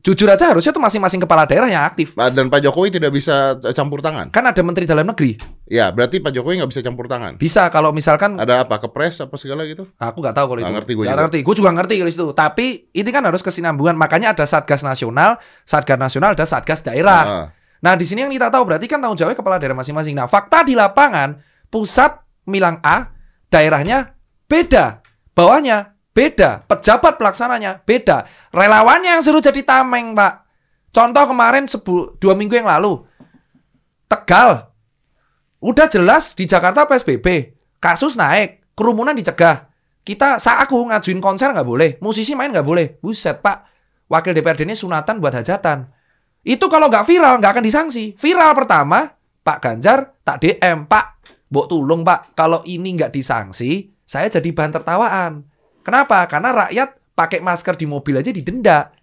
[0.00, 2.16] jujur aja harusnya tuh masing-masing kepala daerah yang aktif.
[2.16, 4.32] Ah, Dan Pak Jokowi tidak bisa eh, campur tangan.
[4.32, 5.36] Kan ada menteri dalam negeri.
[5.66, 7.36] Ya, berarti Pak Jokowi nggak bisa campur tangan.
[7.36, 8.80] Bisa kalau misalkan Ada apa?
[8.80, 9.84] Kepres apa segala gitu?
[9.94, 10.72] aku nggak tahu kalau itu.
[10.72, 11.20] ngerti Nggak juga.
[11.20, 11.38] ngerti.
[11.44, 12.26] Gue juga ngerti kalau itu.
[12.32, 13.92] Tapi ini kan harus kesinambungan.
[13.94, 17.22] Makanya ada Satgas Nasional, Satgas Nasional ada Satgas Daerah.
[17.22, 17.46] Ah.
[17.80, 20.12] Nah, di sini yang kita tahu berarti kan tanggung jawabnya kepala daerah masing-masing.
[20.12, 21.40] Nah, fakta di lapangan,
[21.72, 23.08] pusat bilang A,
[23.48, 24.12] daerahnya
[24.44, 25.00] beda.
[25.32, 26.68] Bawahnya beda.
[26.68, 28.28] Pejabat pelaksananya beda.
[28.52, 30.44] Relawannya yang suruh jadi tameng, Pak.
[30.92, 33.00] Contoh kemarin sebu dua minggu yang lalu.
[34.10, 34.68] Tegal.
[35.62, 37.56] Udah jelas di Jakarta PSBB.
[37.80, 38.60] Kasus naik.
[38.76, 39.70] Kerumunan dicegah.
[40.00, 41.90] Kita, saat aku ngajuin konser nggak boleh.
[42.02, 42.86] Musisi main nggak boleh.
[42.98, 43.70] Buset, Pak.
[44.10, 45.99] Wakil DPRD ini sunatan buat hajatan.
[46.40, 48.16] Itu kalau nggak viral, nggak akan disanksi.
[48.16, 49.12] Viral pertama,
[49.44, 51.06] Pak Ganjar tak DM, Pak,
[51.52, 55.32] Mbok tulung Pak, kalau ini nggak disanksi, saya jadi bahan tertawaan.
[55.84, 56.24] Kenapa?
[56.30, 58.94] Karena rakyat pakai masker di mobil aja didenda.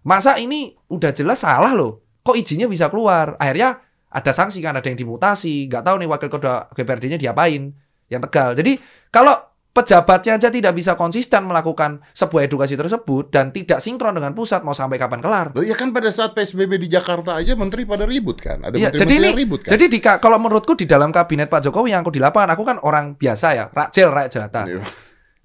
[0.00, 2.00] Masa ini udah jelas salah loh.
[2.24, 3.36] Kok izinnya bisa keluar?
[3.36, 5.68] Akhirnya ada sanksi kan, ada yang dimutasi.
[5.68, 7.74] Nggak tahu nih wakil ketua DPRD-nya diapain.
[8.10, 8.50] Yang Tegal.
[8.58, 8.72] Jadi
[9.12, 14.60] kalau pejabatnya aja tidak bisa konsisten melakukan sebuah edukasi tersebut dan tidak sinkron dengan pusat
[14.60, 15.46] mau sampai kapan kelar.
[15.52, 18.58] Loh, ya kan pada saat PSBB di Jakarta aja menteri pada ribut kan?
[18.60, 19.70] Ada Iya, menteri-menteri jadi ini, ribut kan?
[19.70, 22.76] jadi di, kalau menurutku di dalam kabinet Pak Jokowi yang aku di lapangan, aku kan
[22.80, 24.62] orang biasa ya, rakjel, rakyat jelata.
[24.66, 24.82] Iya.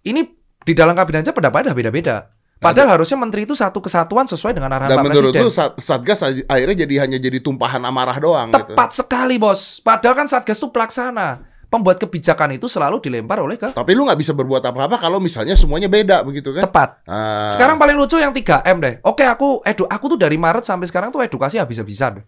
[0.04, 0.22] Ini
[0.60, 2.34] di dalam kabinet aja pendapatnya beda-beda.
[2.56, 5.44] Padahal harusnya menteri itu satu kesatuan sesuai dengan arahan Dan Pak menurut Presiden.
[5.44, 8.74] lu Sat- Satgas akhirnya jadi hanya jadi tumpahan amarah doang gitu.
[8.74, 9.84] Tepat sekali bos.
[9.84, 11.46] Padahal kan Satgas itu pelaksana.
[11.66, 15.58] Pembuat kebijakan itu selalu dilempar oleh ke Tapi lu nggak bisa berbuat apa-apa kalau misalnya
[15.58, 16.64] semuanya beda begitu kan?
[16.70, 17.02] tepat.
[17.10, 17.50] Ah.
[17.50, 18.94] Sekarang paling lucu yang 3M deh.
[19.04, 22.22] Oke, aku edu aku tuh dari Maret sampai sekarang tuh edukasi habis-habisan.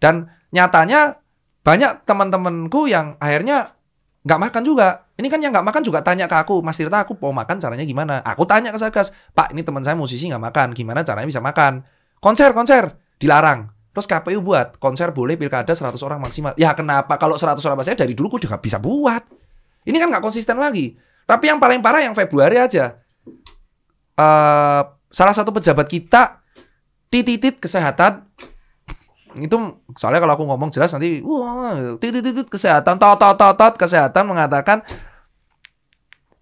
[0.00, 1.20] Dan nyatanya
[1.62, 3.76] banyak teman-temanku yang akhirnya
[4.24, 5.08] nggak makan juga.
[5.18, 7.82] Ini kan yang nggak makan juga tanya ke aku, Mas Tirta, aku mau makan caranya
[7.82, 8.22] gimana?
[8.22, 11.82] Aku tanya ke Satgas, Pak, ini teman saya musisi nggak makan, gimana caranya bisa makan?
[12.22, 13.77] Konser, konser, dilarang.
[13.98, 16.54] Terus KPU buat konser boleh pilkada 100 orang maksimal.
[16.54, 17.18] Ya kenapa?
[17.18, 19.26] Kalau 100 orang saya dari dulu gue juga bisa buat.
[19.82, 20.94] Ini kan nggak konsisten lagi.
[21.26, 22.94] Tapi yang paling parah yang Februari aja.
[24.14, 26.46] Eh salah satu pejabat kita
[27.10, 28.28] tititit kesehatan
[29.40, 29.56] itu
[29.96, 34.84] soalnya kalau aku ngomong jelas nanti wah tititit kesehatan tot kesehatan mengatakan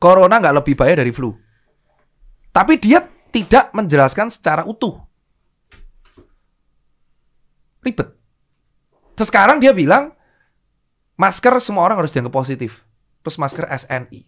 [0.02, 1.32] corona nggak lebih bahaya dari flu.
[2.50, 3.00] Tapi dia
[3.30, 5.05] tidak menjelaskan secara utuh.
[7.86, 8.10] Ribet.
[9.14, 10.10] Terus sekarang dia bilang
[11.16, 12.82] masker semua orang harus dianggap positif.
[13.22, 14.20] Terus masker SNI.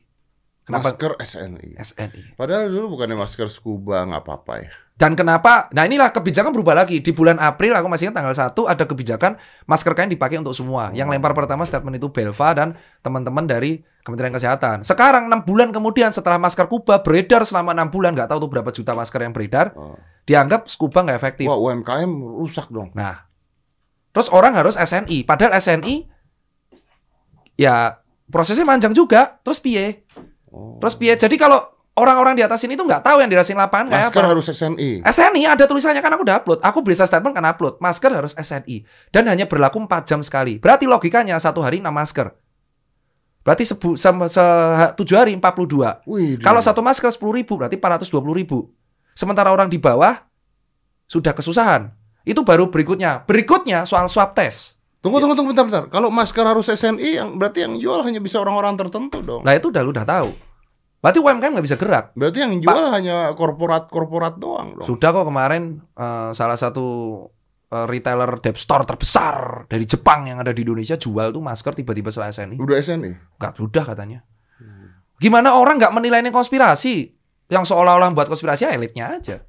[0.68, 1.80] Kenapa Masker SNI.
[1.80, 2.22] SNI?
[2.36, 4.68] Padahal dulu bukannya masker scuba nggak apa-apa ya.
[4.98, 5.72] Dan kenapa?
[5.72, 7.00] Nah inilah kebijakan berubah lagi.
[7.00, 9.32] Di bulan April aku masih ingat tanggal 1 ada kebijakan
[9.64, 10.92] masker kain dipakai untuk semua.
[10.92, 14.84] Yang lempar pertama statement itu Belva dan teman-teman dari Kementerian Kesehatan.
[14.84, 18.68] Sekarang 6 bulan kemudian setelah masker Kuba beredar selama 6 bulan, nggak tahu tuh berapa
[18.68, 19.96] juta masker yang beredar, Oh.
[20.28, 21.46] dianggap scuba nggak efektif.
[21.48, 22.12] Wah UMKM
[22.44, 22.92] rusak dong.
[22.92, 23.27] Nah,
[24.18, 25.22] terus orang harus SNI.
[25.22, 26.10] Padahal SNI
[27.54, 29.38] ya prosesnya panjang juga.
[29.46, 30.02] Terus piye?
[30.50, 30.82] Oh.
[30.82, 31.14] Terus piye?
[31.14, 31.62] Jadi kalau
[31.94, 34.30] orang-orang di atas ini tuh nggak tahu yang dirasain lapangan kayak Masker apa.
[34.34, 34.90] harus SNI.
[35.06, 36.58] SNI ada tulisannya kan aku udah upload.
[36.66, 37.78] Aku bisa statement kan upload.
[37.78, 38.82] Masker harus SNI
[39.14, 40.58] dan hanya berlaku 4 jam sekali.
[40.58, 42.34] Berarti logikanya satu hari 6 masker.
[43.46, 44.44] Berarti sebu, se, se,
[44.98, 46.10] 7 hari 42.
[46.10, 46.42] Wih.
[46.42, 48.74] Kalau satu masker 10 ribu berarti 420 ribu.
[49.14, 50.26] Sementara orang di bawah
[51.06, 51.97] sudah kesusahan.
[52.28, 53.24] Itu baru berikutnya.
[53.24, 54.76] Berikutnya soal swab test.
[55.00, 55.84] Tunggu tunggu tunggu bentar bentar.
[55.88, 59.40] Kalau masker harus SNI yang berarti yang jual hanya bisa orang-orang tertentu dong.
[59.46, 60.30] Nah itu udah lu udah tahu.
[60.98, 62.12] Berarti UMKM nggak bisa gerak.
[62.12, 64.84] Berarti yang jual hanya korporat-korporat doang dong.
[64.84, 66.86] Sudah kok kemarin eh, salah satu
[67.72, 72.12] eh, retailer dep store terbesar dari Jepang yang ada di Indonesia jual tuh masker tiba-tiba
[72.12, 72.58] setelah SNI.
[72.58, 73.38] Udah SNI.
[73.40, 74.20] Nggak sudah katanya.
[75.18, 77.14] Gimana orang nggak menilai ini konspirasi?
[77.48, 79.42] Yang seolah-olah buat konspirasi ya elitnya aja.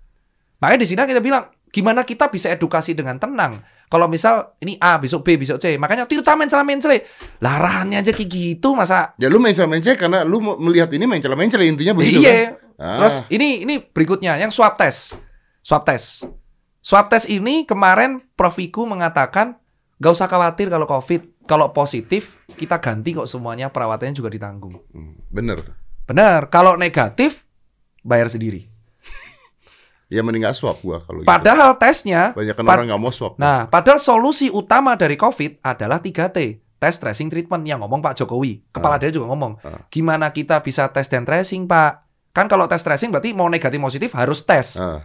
[0.60, 3.62] Makanya di sini kita bilang, gimana kita bisa edukasi dengan tenang?
[3.90, 5.74] Kalau misal ini A, besok B, besok C.
[5.82, 7.10] Makanya Tirta mencela-mencele.
[7.42, 12.22] Larahannya aja kayak gitu, masa Ya lu mencela-mencela karena lu melihat ini mencela-mencela intinya begitu
[12.22, 12.54] iya.
[12.54, 12.70] kan?
[12.78, 12.96] Ah.
[13.02, 15.18] Terus ini ini berikutnya yang swab test.
[15.66, 16.30] Swab test.
[16.86, 19.58] Swab test ini kemarin Prof Wiku mengatakan
[19.98, 24.78] gak usah khawatir kalau COVID, kalau positif kita ganti kok semuanya perawatannya juga ditanggung.
[24.94, 25.60] Hmm, bener.
[26.06, 26.48] Benar.
[26.54, 27.44] Kalau negatif
[28.06, 28.70] bayar sendiri.
[30.10, 31.30] Ya mending gak swab gua kalau gitu.
[31.30, 33.38] Padahal tesnya, Banyak kan pad- orang nggak mau swab.
[33.38, 36.38] nah, padahal solusi utama dari COVID adalah 3T.
[36.76, 37.62] Tes, tracing, treatment.
[37.62, 38.64] Yang ngomong Pak Jokowi.
[38.70, 38.98] Kepala Ah.
[38.98, 39.60] daerah juga ngomong.
[39.62, 39.84] Ah.
[39.88, 41.92] Gimana kita bisa tes dan tracing, Pak?
[42.32, 44.76] Kan kalau tes tracing berarti mau negatif positif harus tes.
[44.76, 45.04] Ah,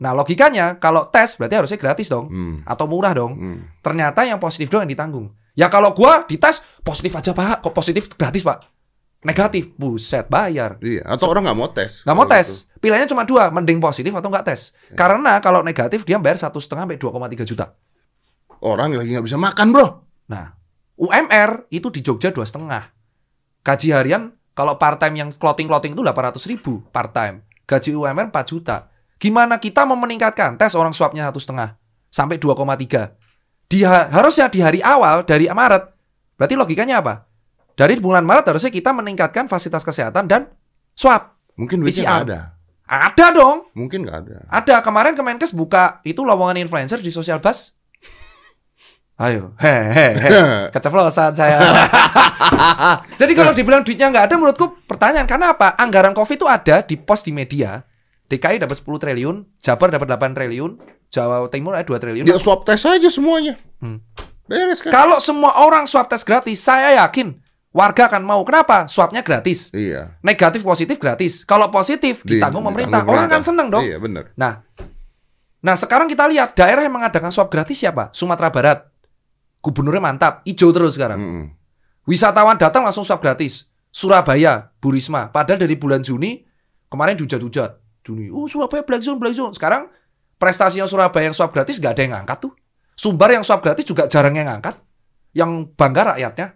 [0.00, 2.32] Nah, logikanya kalau tes berarti harusnya gratis dong.
[2.32, 3.36] hmm, Atau murah dong.
[3.36, 3.84] hmm.
[3.84, 5.28] Ternyata yang positif doang yang ditanggung.
[5.52, 7.60] Ya kalau gua dites positif aja, Pak.
[7.60, 8.64] Kok positif gratis, Pak?
[9.20, 10.80] Negatif, buset, bayar.
[10.80, 11.04] Iya.
[11.04, 12.00] Atau orang nggak mau tes.
[12.00, 12.64] Nggak mau tes.
[12.80, 14.72] Pilihannya cuma dua, mending positif atau nggak tes.
[14.88, 14.96] Ya.
[14.96, 17.66] Karena kalau negatif dia bayar satu setengah sampai 2,3 juta.
[17.68, 17.68] gitu.
[18.64, 19.86] Orang lagi nggak bisa makan bro.
[20.32, 20.56] Nah,
[21.00, 22.92] UMR itu di Jogja dua setengah.
[23.60, 27.44] Gaji harian kalau part time yang clothing clothing itu 800 ribu part time.
[27.68, 28.88] Gaji UMR 4 juta.
[29.20, 31.76] Gimana kita mau meningkatkan tes orang swabnya satu setengah
[32.08, 33.16] sampai 2,3.
[33.70, 35.84] Di harusnya di hari awal dari Maret.
[36.36, 37.28] Berarti logikanya apa?
[37.76, 40.52] Dari bulan Maret harusnya kita meningkatkan fasilitas kesehatan dan
[40.92, 41.36] swab.
[41.56, 42.59] Mungkin duitnya ada.
[42.90, 43.70] Ada dong.
[43.78, 44.36] Mungkin nggak ada.
[44.50, 47.78] Ada kemarin Kemenkes buka itu lowongan influencer di sosial bus.
[49.20, 50.16] Ayo, hehehe,
[50.74, 51.60] keceplosan saya.
[53.20, 55.76] Jadi kalau dibilang duitnya nggak ada, menurutku pertanyaan karena apa?
[55.76, 57.84] Anggaran COVID itu ada di pos di media.
[58.32, 60.78] DKI dapat 10 triliun, Jabar dapat 8 triliun,
[61.12, 62.24] Jawa Timur ada 2 triliun.
[62.24, 63.60] Ya swab tes aja semuanya.
[63.82, 64.00] Hmm.
[64.48, 64.90] Beres kan?
[64.90, 67.38] Kalau semua orang swab tes gratis, saya yakin
[67.70, 68.42] warga akan mau.
[68.42, 68.86] Kenapa?
[68.90, 69.70] Swabnya gratis.
[69.70, 70.18] Iya.
[70.22, 71.42] Negatif positif gratis.
[71.46, 73.02] Kalau positif Di- ditanggung pemerintah.
[73.02, 73.48] ditanggung Orang kan pemerintah.
[73.48, 73.82] seneng dong.
[73.86, 74.24] Iya bener.
[74.34, 74.52] Nah,
[75.60, 78.10] nah sekarang kita lihat daerah yang mengadakan swab gratis siapa?
[78.10, 78.78] Sumatera Barat.
[79.60, 81.20] Gubernurnya mantap, hijau terus sekarang.
[81.20, 81.46] Mm-mm.
[82.08, 83.68] Wisatawan datang langsung swab gratis.
[83.92, 85.28] Surabaya, Bu Risma.
[85.28, 86.40] Padahal dari bulan Juni
[86.88, 87.76] kemarin dujat-dujat.
[88.00, 89.52] Juni, oh Surabaya black zone, black zone.
[89.52, 89.92] Sekarang
[90.40, 92.52] prestasinya Surabaya yang swab gratis nggak ada yang ngangkat tuh.
[92.96, 94.80] Sumbar yang swab gratis juga jarang yang ngangkat.
[95.36, 96.46] Yang bangga rakyatnya.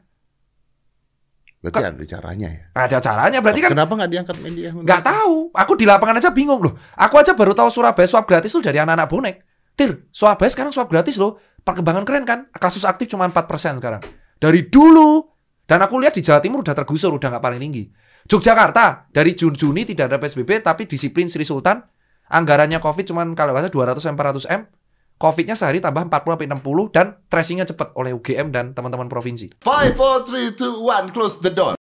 [1.65, 2.63] Berarti ada caranya ya.
[2.77, 3.39] Ada caranya.
[3.41, 4.69] Berarti kan Kenapa nggak diangkat media?
[4.77, 5.49] Nggak tahu.
[5.57, 6.77] Aku di lapangan aja bingung loh.
[6.93, 9.37] Aku aja baru tahu Surabaya swab gratis tuh dari anak-anak bonek.
[9.73, 11.41] Tir, Surabaya sekarang swab gratis loh.
[11.65, 12.53] Perkembangan keren kan?
[12.53, 14.05] Kasus aktif cuma 4% sekarang.
[14.37, 15.25] Dari dulu.
[15.65, 17.89] Dan aku lihat di Jawa Timur udah tergusur, udah nggak paling tinggi.
[18.29, 21.81] Yogyakarta, dari Juni Juni tidak ada PSBB, tapi disiplin Sri Sultan.
[22.29, 24.69] Anggarannya COVID cuma kalau nggak salah 200 400 M.
[25.15, 29.55] COVID-nya sehari tambah 40 sampai 60 dan tracingnya cepat oleh UGM dan teman-teman provinsi.
[29.63, 31.15] Five, four, three, two, one.
[31.15, 31.79] Close the door.